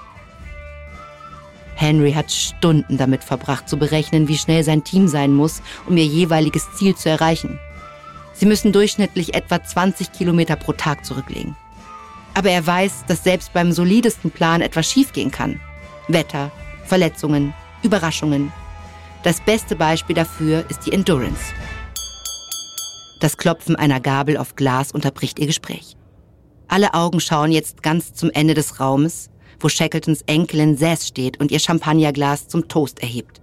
[1.77, 6.07] Henry hat Stunden damit verbracht, zu berechnen, wie schnell sein Team sein muss, um ihr
[6.07, 7.61] jeweiliges Ziel zu erreichen.
[8.33, 11.55] Sie müssen durchschnittlich etwa 20 Kilometer pro Tag zurücklegen.
[12.35, 15.61] Aber er weiß, dass selbst beim solidesten Plan etwas schiefgehen kann.
[16.09, 16.51] Wetter,
[16.85, 18.53] Verletzungen, Überraschungen.
[19.22, 21.53] Das beste Beispiel dafür ist die Endurance.
[23.20, 25.97] Das Klopfen einer Gabel auf Glas unterbricht ihr Gespräch.
[26.68, 29.31] Alle Augen schauen jetzt ganz zum Ende des Raumes,
[29.61, 33.41] wo Shackletons Enkelin Sass steht und ihr Champagnerglas zum Toast erhebt.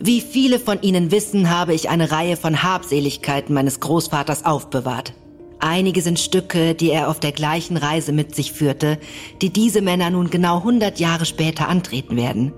[0.00, 5.12] Wie viele von Ihnen wissen, habe ich eine Reihe von Habseligkeiten meines Großvaters aufbewahrt.
[5.60, 8.98] Einige sind Stücke, die er auf der gleichen Reise mit sich führte,
[9.42, 12.52] die diese Männer nun genau 100 Jahre später antreten werden.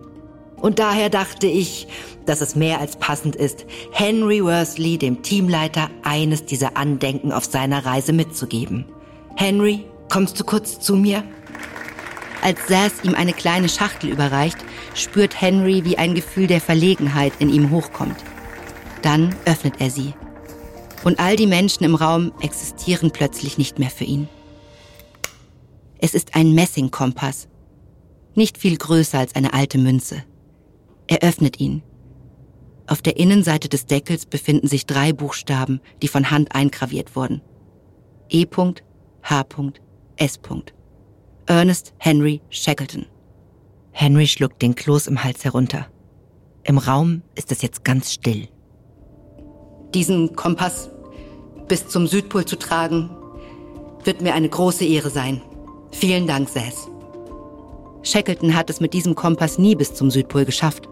[0.57, 1.89] Und daher dachte ich,
[2.27, 7.87] dass es mehr als passend ist, Henry Worsley, dem Teamleiter, eines dieser Andenken auf seiner
[7.87, 8.85] Reise mitzugeben.
[9.37, 11.25] Henry, kommst du kurz zu mir?
[12.43, 14.59] Als Sass ihm eine kleine Schachtel überreicht,
[14.95, 18.17] spürt Henry, wie ein Gefühl der Verlegenheit in ihm hochkommt.
[19.03, 20.15] Dann öffnet er sie.
[21.05, 24.29] Und all die Menschen im Raum existieren plötzlich nicht mehr für ihn.
[25.99, 27.49] Es ist ein Messingkompass.
[28.35, 30.25] Nicht viel größer als eine alte Münze.
[31.07, 31.83] Er öffnet ihn.
[32.87, 37.43] Auf der Innenseite des Deckels befinden sich drei Buchstaben, die von Hand eingraviert wurden.
[38.29, 38.47] E.
[41.51, 43.07] Ernest Henry Shackleton.
[43.91, 45.89] Henry schluckt den Kloß im Hals herunter.
[46.63, 48.47] Im Raum ist es jetzt ganz still.
[49.93, 50.91] Diesen Kompass
[51.67, 53.11] bis zum Südpol zu tragen,
[54.05, 55.43] wird mir eine große Ehre sein.
[55.91, 56.89] Vielen Dank, Sass.
[58.05, 60.89] Shackleton hat es mit diesem Kompass nie bis zum Südpol geschafft.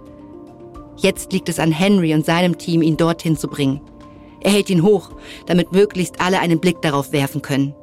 [0.97, 3.81] Jetzt liegt es an Henry und seinem Team, ihn dorthin zu bringen.
[4.41, 5.11] Er hält ihn hoch,
[5.47, 7.77] damit möglichst alle einen Blick darauf werfen können.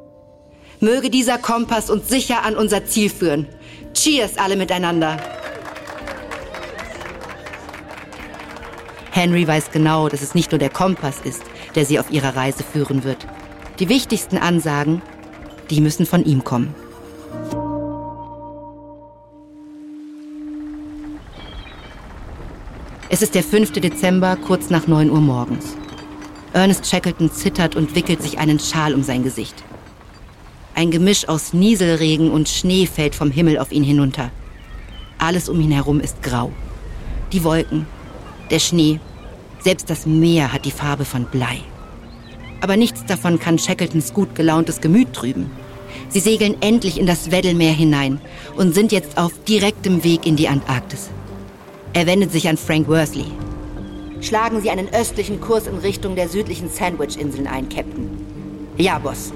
[0.80, 3.48] Möge dieser Kompass uns sicher an unser Ziel führen.
[3.94, 5.18] Cheers alle miteinander.
[9.12, 11.44] Henry weiß genau, dass es nicht nur der Kompass ist,
[11.76, 13.26] der sie auf ihrer Reise führen wird.
[13.80, 15.02] Die wichtigsten Ansagen,
[15.70, 16.76] die müssen von ihm kommen.
[23.08, 23.72] Es ist der 5.
[23.72, 25.78] Dezember, kurz nach 9 Uhr morgens.
[26.52, 29.64] Ernest Shackleton zittert und wickelt sich einen Schal um sein Gesicht.
[30.78, 34.30] Ein Gemisch aus Nieselregen und Schnee fällt vom Himmel auf ihn hinunter.
[35.18, 36.52] Alles um ihn herum ist grau.
[37.32, 37.88] Die Wolken,
[38.52, 39.00] der Schnee,
[39.64, 41.62] selbst das Meer hat die Farbe von Blei.
[42.60, 45.50] Aber nichts davon kann Shackletons gut gelauntes Gemüt trüben.
[46.10, 48.20] Sie segeln endlich in das Weddellmeer hinein
[48.58, 51.10] und sind jetzt auf direktem Weg in die Antarktis.
[51.94, 53.32] Er wendet sich an Frank Worsley.
[54.20, 58.10] Schlagen Sie einen östlichen Kurs in Richtung der südlichen Sandwich-Inseln ein, Captain.
[58.78, 59.32] Ja, Boss.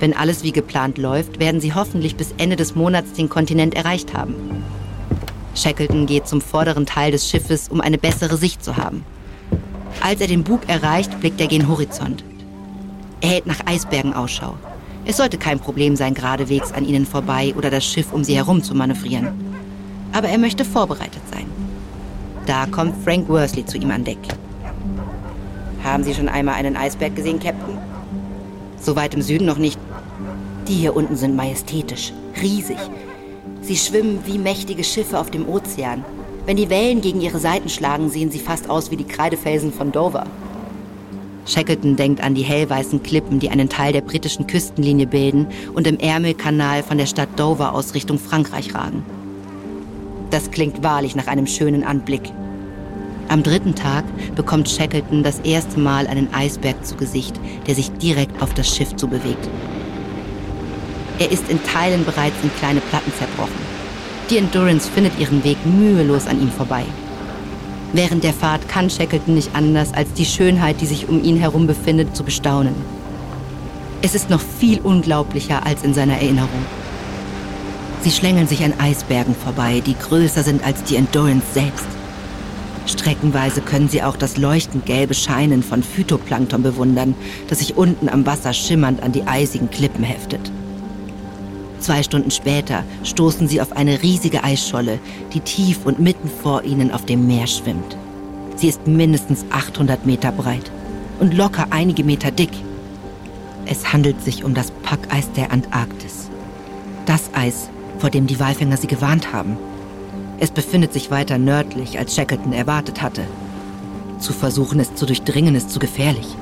[0.00, 4.14] Wenn alles wie geplant läuft, werden sie hoffentlich bis Ende des Monats den Kontinent erreicht
[4.14, 4.34] haben.
[5.54, 9.04] Shackleton geht zum vorderen Teil des Schiffes, um eine bessere Sicht zu haben.
[10.02, 12.24] Als er den Bug erreicht, blickt er gen Horizont.
[13.20, 14.54] Er hält nach Eisbergen Ausschau.
[15.04, 18.62] Es sollte kein Problem sein, geradewegs an ihnen vorbei oder das Schiff um sie herum
[18.62, 19.28] zu manövrieren.
[20.12, 21.46] Aber er möchte vorbereitet sein.
[22.46, 24.18] Da kommt Frank Worsley zu ihm an Deck.
[25.84, 27.78] Haben Sie schon einmal einen Eisberg gesehen, Captain?
[28.80, 29.78] So weit im Süden noch nicht.
[30.70, 32.78] Die hier unten sind majestätisch, riesig.
[33.60, 36.04] Sie schwimmen wie mächtige Schiffe auf dem Ozean.
[36.46, 39.90] Wenn die Wellen gegen ihre Seiten schlagen, sehen sie fast aus wie die Kreidefelsen von
[39.90, 40.28] Dover.
[41.44, 45.98] Shackleton denkt an die hellweißen Klippen, die einen Teil der britischen Küstenlinie bilden und im
[45.98, 49.02] Ärmelkanal von der Stadt Dover aus Richtung Frankreich ragen.
[50.30, 52.30] Das klingt wahrlich nach einem schönen Anblick.
[53.26, 54.04] Am dritten Tag
[54.36, 58.94] bekommt Shackleton das erste Mal einen Eisberg zu Gesicht, der sich direkt auf das Schiff
[58.94, 59.48] zubewegt.
[61.20, 63.60] Er ist in Teilen bereits in kleine Platten zerbrochen.
[64.30, 66.82] Die Endurance findet ihren Weg mühelos an ihm vorbei.
[67.92, 71.66] Während der Fahrt kann Shackleton nicht anders, als die Schönheit, die sich um ihn herum
[71.66, 72.74] befindet, zu bestaunen.
[74.00, 76.64] Es ist noch viel unglaublicher als in seiner Erinnerung.
[78.00, 81.86] Sie schlängeln sich an Eisbergen vorbei, die größer sind als die Endurance selbst.
[82.86, 87.14] Streckenweise können sie auch das leuchtend gelbe Scheinen von Phytoplankton bewundern,
[87.48, 90.50] das sich unten am Wasser schimmernd an die eisigen Klippen heftet.
[91.80, 94.98] Zwei Stunden später stoßen sie auf eine riesige Eisscholle,
[95.32, 97.96] die tief und mitten vor ihnen auf dem Meer schwimmt.
[98.56, 100.70] Sie ist mindestens 800 Meter breit.
[101.18, 102.50] und locker einige Meter dick.
[103.66, 106.30] Es handelt sich um das Packeis der Antarktis.
[107.04, 107.68] Das Eis,
[107.98, 109.58] vor dem die Walfänger sie gewarnt haben.
[110.38, 113.22] Es befindet sich weiter nördlich, als Shackleton erwartet hatte.
[114.18, 116.36] Zu versuchen, es zu durchdringen, ist zu gefährlich.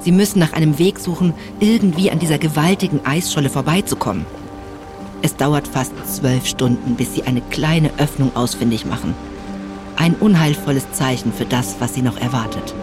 [0.00, 4.24] Sie müssen nach einem Weg suchen, irgendwie an dieser gewaltigen Eisscholle vorbeizukommen.
[5.22, 9.14] Es dauert fast zwölf Stunden, bis sie eine kleine Öffnung ausfindig machen.
[9.96, 12.74] Ein unheilvolles Zeichen für das, was sie noch erwartet.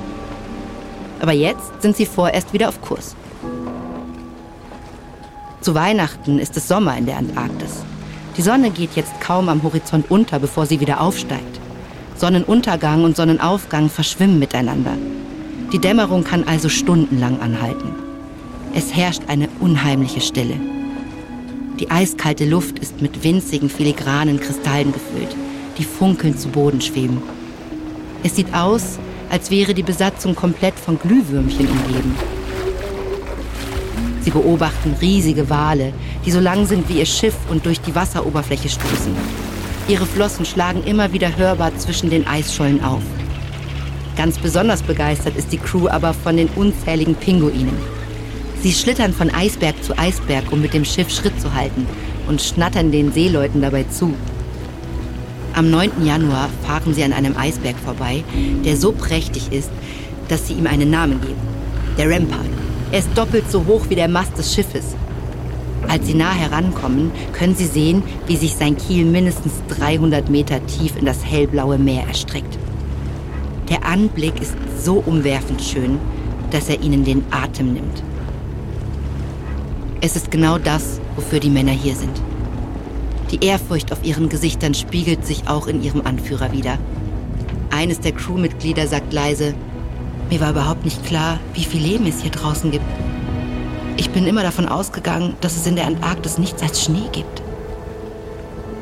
[1.22, 3.16] Aber jetzt sind sie vorerst wieder auf Kurs.
[5.62, 7.84] Zu Weihnachten ist es Sommer in der Antarktis.
[8.36, 11.60] Die Sonne geht jetzt kaum am Horizont unter, bevor sie wieder aufsteigt.
[12.18, 14.98] Sonnenuntergang und Sonnenaufgang verschwimmen miteinander.
[15.72, 17.90] Die Dämmerung kann also stundenlang anhalten.
[18.74, 20.56] Es herrscht eine unheimliche Stille.
[21.80, 25.36] Die eiskalte Luft ist mit winzigen filigranen Kristallen gefüllt,
[25.78, 27.22] die funkelnd zu Boden schweben.
[28.24, 29.00] Es sieht aus,
[29.32, 32.16] als wäre die Besatzung komplett von Glühwürmchen umgeben.
[34.22, 35.94] Sie beobachten riesige Wale,
[36.26, 39.16] die so lang sind wie ihr Schiff und durch die Wasseroberfläche stoßen.
[39.88, 43.02] Ihre Flossen schlagen immer wieder hörbar zwischen den Eisschollen auf.
[44.16, 48.03] Ganz besonders begeistert ist die Crew aber von den unzähligen Pinguinen.
[48.64, 51.86] Sie schlittern von Eisberg zu Eisberg, um mit dem Schiff Schritt zu halten
[52.30, 54.14] und schnattern den Seeleuten dabei zu.
[55.54, 56.06] Am 9.
[56.06, 58.24] Januar fahren sie an einem Eisberg vorbei,
[58.64, 59.70] der so prächtig ist,
[60.30, 61.42] dass sie ihm einen Namen geben.
[61.98, 62.40] Der Rampart.
[62.94, 64.96] Er ist doppelt so hoch wie der Mast des Schiffes.
[65.90, 70.96] Als sie nah herankommen, können sie sehen, wie sich sein Kiel mindestens 300 Meter tief
[70.96, 72.58] in das hellblaue Meer erstreckt.
[73.68, 76.00] Der Anblick ist so umwerfend schön,
[76.52, 78.04] dass er ihnen den Atem nimmt.
[80.06, 82.22] Es ist genau das, wofür die Männer hier sind.
[83.32, 86.78] Die Ehrfurcht auf ihren Gesichtern spiegelt sich auch in ihrem Anführer wider.
[87.70, 89.54] Eines der Crewmitglieder sagt leise,
[90.30, 92.84] mir war überhaupt nicht klar, wie viel Leben es hier draußen gibt.
[93.96, 97.42] Ich bin immer davon ausgegangen, dass es in der Antarktis nichts als Schnee gibt.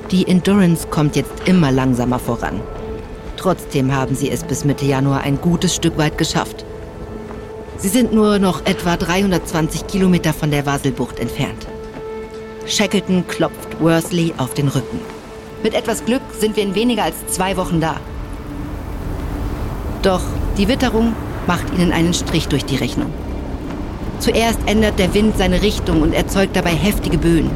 [0.10, 2.60] Die Endurance kommt jetzt immer langsamer voran.
[3.38, 6.66] Trotzdem haben sie es bis Mitte Januar ein gutes Stück weit geschafft.
[7.82, 11.66] Sie sind nur noch etwa 320 Kilometer von der Waselbucht entfernt.
[12.68, 15.00] Shackleton klopft Worsley auf den Rücken.
[15.64, 17.96] Mit etwas Glück sind wir in weniger als zwei Wochen da.
[20.04, 20.22] Doch
[20.60, 21.16] die Witterung
[21.48, 23.12] macht ihnen einen Strich durch die Rechnung.
[24.20, 27.50] Zuerst ändert der Wind seine Richtung und erzeugt dabei heftige Böen.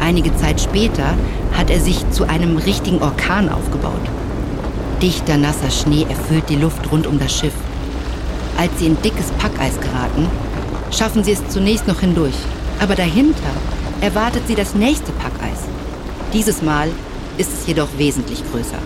[0.00, 1.18] Einige Zeit später
[1.52, 3.92] hat er sich zu einem richtigen Orkan aufgebaut.
[5.02, 7.52] Dichter, nasser Schnee erfüllt die Luft rund um das Schiff.
[8.56, 10.28] Als sie in dickes Packeis geraten,
[10.90, 12.34] schaffen sie es zunächst noch hindurch.
[12.80, 13.50] Aber dahinter
[14.00, 15.60] erwartet sie das nächste Packeis.
[16.32, 16.88] Dieses Mal
[17.38, 18.78] ist es jedoch wesentlich größer.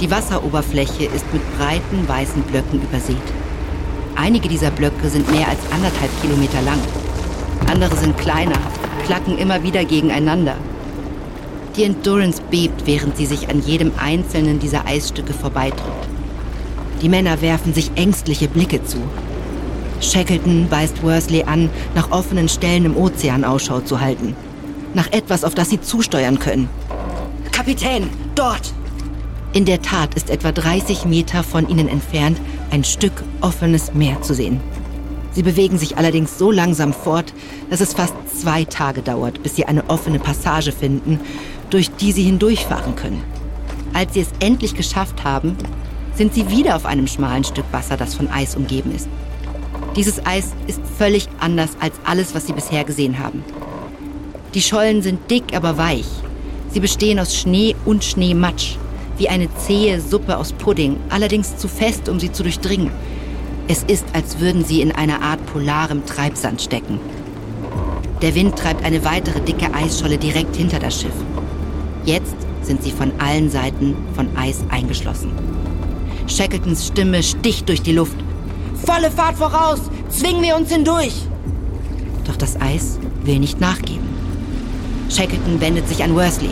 [0.00, 3.16] Die Wasseroberfläche ist mit breiten weißen Blöcken übersät.
[4.16, 6.78] Einige dieser Blöcke sind mehr als anderthalb Kilometer lang.
[7.70, 8.58] Andere sind kleiner,
[9.04, 10.56] klacken immer wieder gegeneinander.
[11.76, 16.08] Die Endurance bebt, während sie sich an jedem einzelnen dieser Eisstücke vorbeidrückt.
[17.02, 18.98] Die Männer werfen sich ängstliche Blicke zu.
[20.00, 24.36] Shackleton weist Worsley an, nach offenen Stellen im Ozean Ausschau zu halten.
[24.94, 26.68] Nach etwas, auf das sie zusteuern können.
[27.52, 28.72] Kapitän, dort!
[29.52, 32.40] In der Tat ist etwa 30 Meter von ihnen entfernt
[32.70, 34.60] ein Stück offenes Meer zu sehen.
[35.32, 37.32] Sie bewegen sich allerdings so langsam fort,
[37.68, 41.20] dass es fast zwei Tage dauert, bis sie eine offene Passage finden,
[41.70, 43.22] durch die sie hindurchfahren können.
[43.92, 45.56] Als sie es endlich geschafft haben,
[46.20, 49.08] sind sie wieder auf einem schmalen Stück Wasser, das von Eis umgeben ist.
[49.96, 53.42] Dieses Eis ist völlig anders als alles, was sie bisher gesehen haben.
[54.52, 56.04] Die Schollen sind dick, aber weich.
[56.72, 58.76] Sie bestehen aus Schnee und Schneematsch
[59.16, 62.90] wie eine zähe Suppe aus Pudding, allerdings zu fest, um sie zu durchdringen.
[63.66, 67.00] Es ist, als würden sie in einer Art polarem Treibsand stecken.
[68.20, 71.16] Der Wind treibt eine weitere dicke Eisscholle direkt hinter das Schiff.
[72.04, 75.49] Jetzt sind sie von allen Seiten von Eis eingeschlossen.
[76.30, 78.16] Shackletons Stimme sticht durch die Luft.
[78.86, 79.80] Volle Fahrt voraus!
[80.08, 81.14] Zwingen wir uns hindurch!
[82.24, 84.08] Doch das Eis will nicht nachgeben.
[85.10, 86.50] Shackleton wendet sich an Worsley.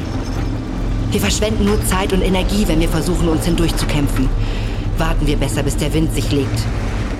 [1.11, 4.29] Wir verschwenden nur Zeit und Energie, wenn wir versuchen, uns hindurchzukämpfen.
[4.99, 6.61] Warten wir besser, bis der Wind sich legt.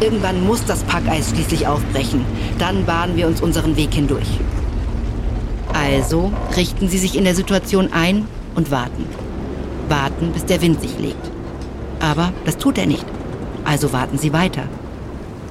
[0.00, 2.24] Irgendwann muss das Packeis schließlich aufbrechen.
[2.59, 4.28] Dann bahnen wir uns unseren Weg hindurch.
[5.72, 9.04] Also richten Sie sich in der Situation ein und warten.
[9.88, 11.30] Warten, bis der Wind sich legt.
[12.01, 13.05] Aber das tut er nicht.
[13.64, 14.64] Also warten Sie weiter.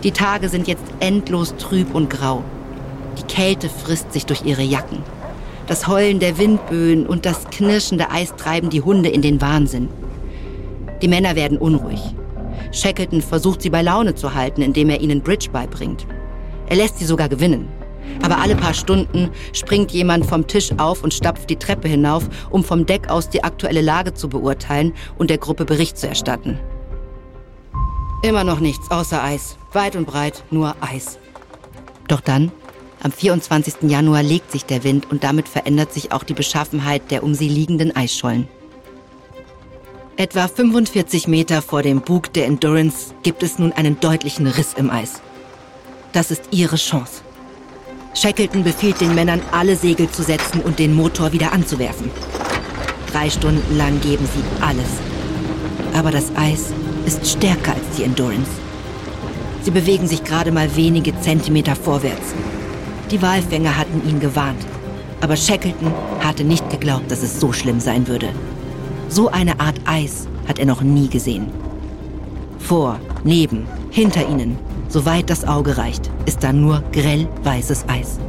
[0.04, 2.43] Die Tage sind jetzt endlos trüb und grau.
[3.18, 5.00] Die Kälte frisst sich durch ihre Jacken.
[5.68, 9.89] Das Heulen der Windböen und das knirschende Eis treiben die Hunde in den Wahnsinn.
[11.02, 12.02] Die Männer werden unruhig.
[12.72, 16.06] Shackleton versucht sie bei Laune zu halten, indem er ihnen Bridge beibringt.
[16.68, 17.68] Er lässt sie sogar gewinnen.
[18.22, 22.64] Aber alle paar Stunden springt jemand vom Tisch auf und stapft die Treppe hinauf, um
[22.64, 26.60] vom Deck aus die aktuelle Lage zu beurteilen und der Gruppe Bericht zu erstatten.
[28.24, 29.58] Immer noch nichts außer Eis.
[29.74, 31.20] Weit und breit nur Eis.
[32.08, 32.51] Doch dann,
[33.03, 33.89] am 24.
[33.89, 37.47] Januar legt sich der Wind und damit verändert sich auch die Beschaffenheit der um sie
[37.47, 38.47] liegenden Eisschollen.
[40.16, 44.89] Etwa 45 Meter vor dem Bug der Endurance gibt es nun einen deutlichen Riss im
[44.89, 45.22] Eis.
[46.12, 47.22] Das ist ihre Chance.
[48.18, 52.09] Shackleton befiehlt den Männern, alle Segel zu setzen und den Motor wieder anzuwerfen.
[53.11, 54.89] Drei Stunden lang geben sie alles.
[55.93, 56.74] Aber das Eis
[57.05, 58.49] ist stärker als die Endurance.
[59.61, 62.34] Sie bewegen sich gerade mal wenige Zentimeter vorwärts.
[63.11, 64.65] Die Walfänger hatten ihn gewarnt.
[65.22, 68.30] Aber Shackleton hatte nicht geglaubt, dass es so schlimm sein würde.
[69.09, 71.51] So eine Art Eis hat er noch nie gesehen.
[72.57, 74.57] Vor, neben, hinter ihnen,
[74.88, 78.20] soweit das Auge reicht, ist da nur grell weißes Eis.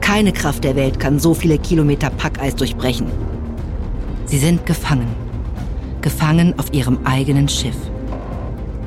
[0.00, 3.06] Keine Kraft der Welt kann so viele Kilometer Packeis durchbrechen.
[4.26, 5.08] Sie sind gefangen.
[6.02, 7.76] Gefangen auf ihrem eigenen Schiff.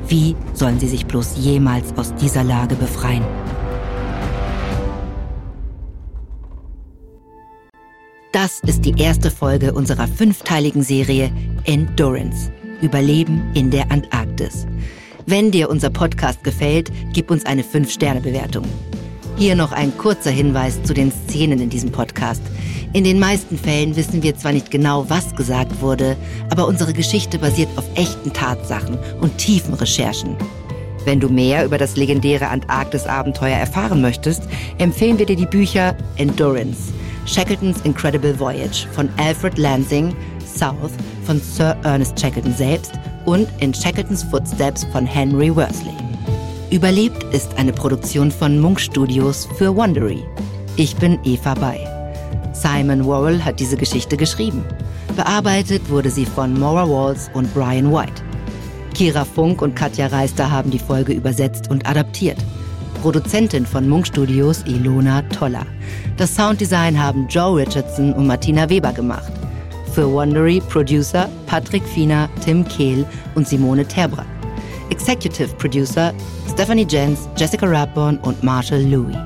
[0.06, 3.24] Wie sollen sie sich bloß jemals aus dieser Lage befreien?
[8.32, 11.32] Das ist die erste Folge unserer fünfteiligen Serie
[11.64, 12.52] Endurance.
[12.80, 14.66] Überleben in der Antarktis.
[15.30, 18.64] Wenn dir unser Podcast gefällt, gib uns eine 5-Sterne-Bewertung.
[19.36, 22.40] Hier noch ein kurzer Hinweis zu den Szenen in diesem Podcast.
[22.94, 26.16] In den meisten Fällen wissen wir zwar nicht genau, was gesagt wurde,
[26.48, 30.34] aber unsere Geschichte basiert auf echten Tatsachen und tiefen Recherchen.
[31.04, 34.44] Wenn du mehr über das legendäre Antarktis-Abenteuer erfahren möchtest,
[34.78, 36.90] empfehlen wir dir die Bücher Endurance
[37.26, 40.16] Shackletons Incredible Voyage von Alfred Lansing,
[40.56, 40.92] South
[41.26, 42.92] von Sir Ernest Shackleton selbst
[43.28, 45.92] und In Shackletons Footsteps von Henry Worsley.
[46.70, 50.24] Überlebt ist eine Produktion von Munk Studios für Wondery.
[50.76, 51.78] Ich bin Eva Bay.
[52.54, 54.64] Simon Worrell hat diese Geschichte geschrieben.
[55.14, 58.22] Bearbeitet wurde sie von Maura Walls und Brian White.
[58.94, 62.38] Kira Funk und Katja Reister haben die Folge übersetzt und adaptiert.
[63.02, 65.66] Produzentin von Munk Studios Ilona Toller.
[66.16, 69.37] Das Sounddesign haben Joe Richardson und Martina Weber gemacht.
[69.98, 74.28] Für Wondery Producer Patrick Fiener, Tim Kehl und Simone Terbrack.
[74.90, 76.14] Executive Producer
[76.48, 79.16] Stephanie Jens, Jessica Radborn und Marshall Louis.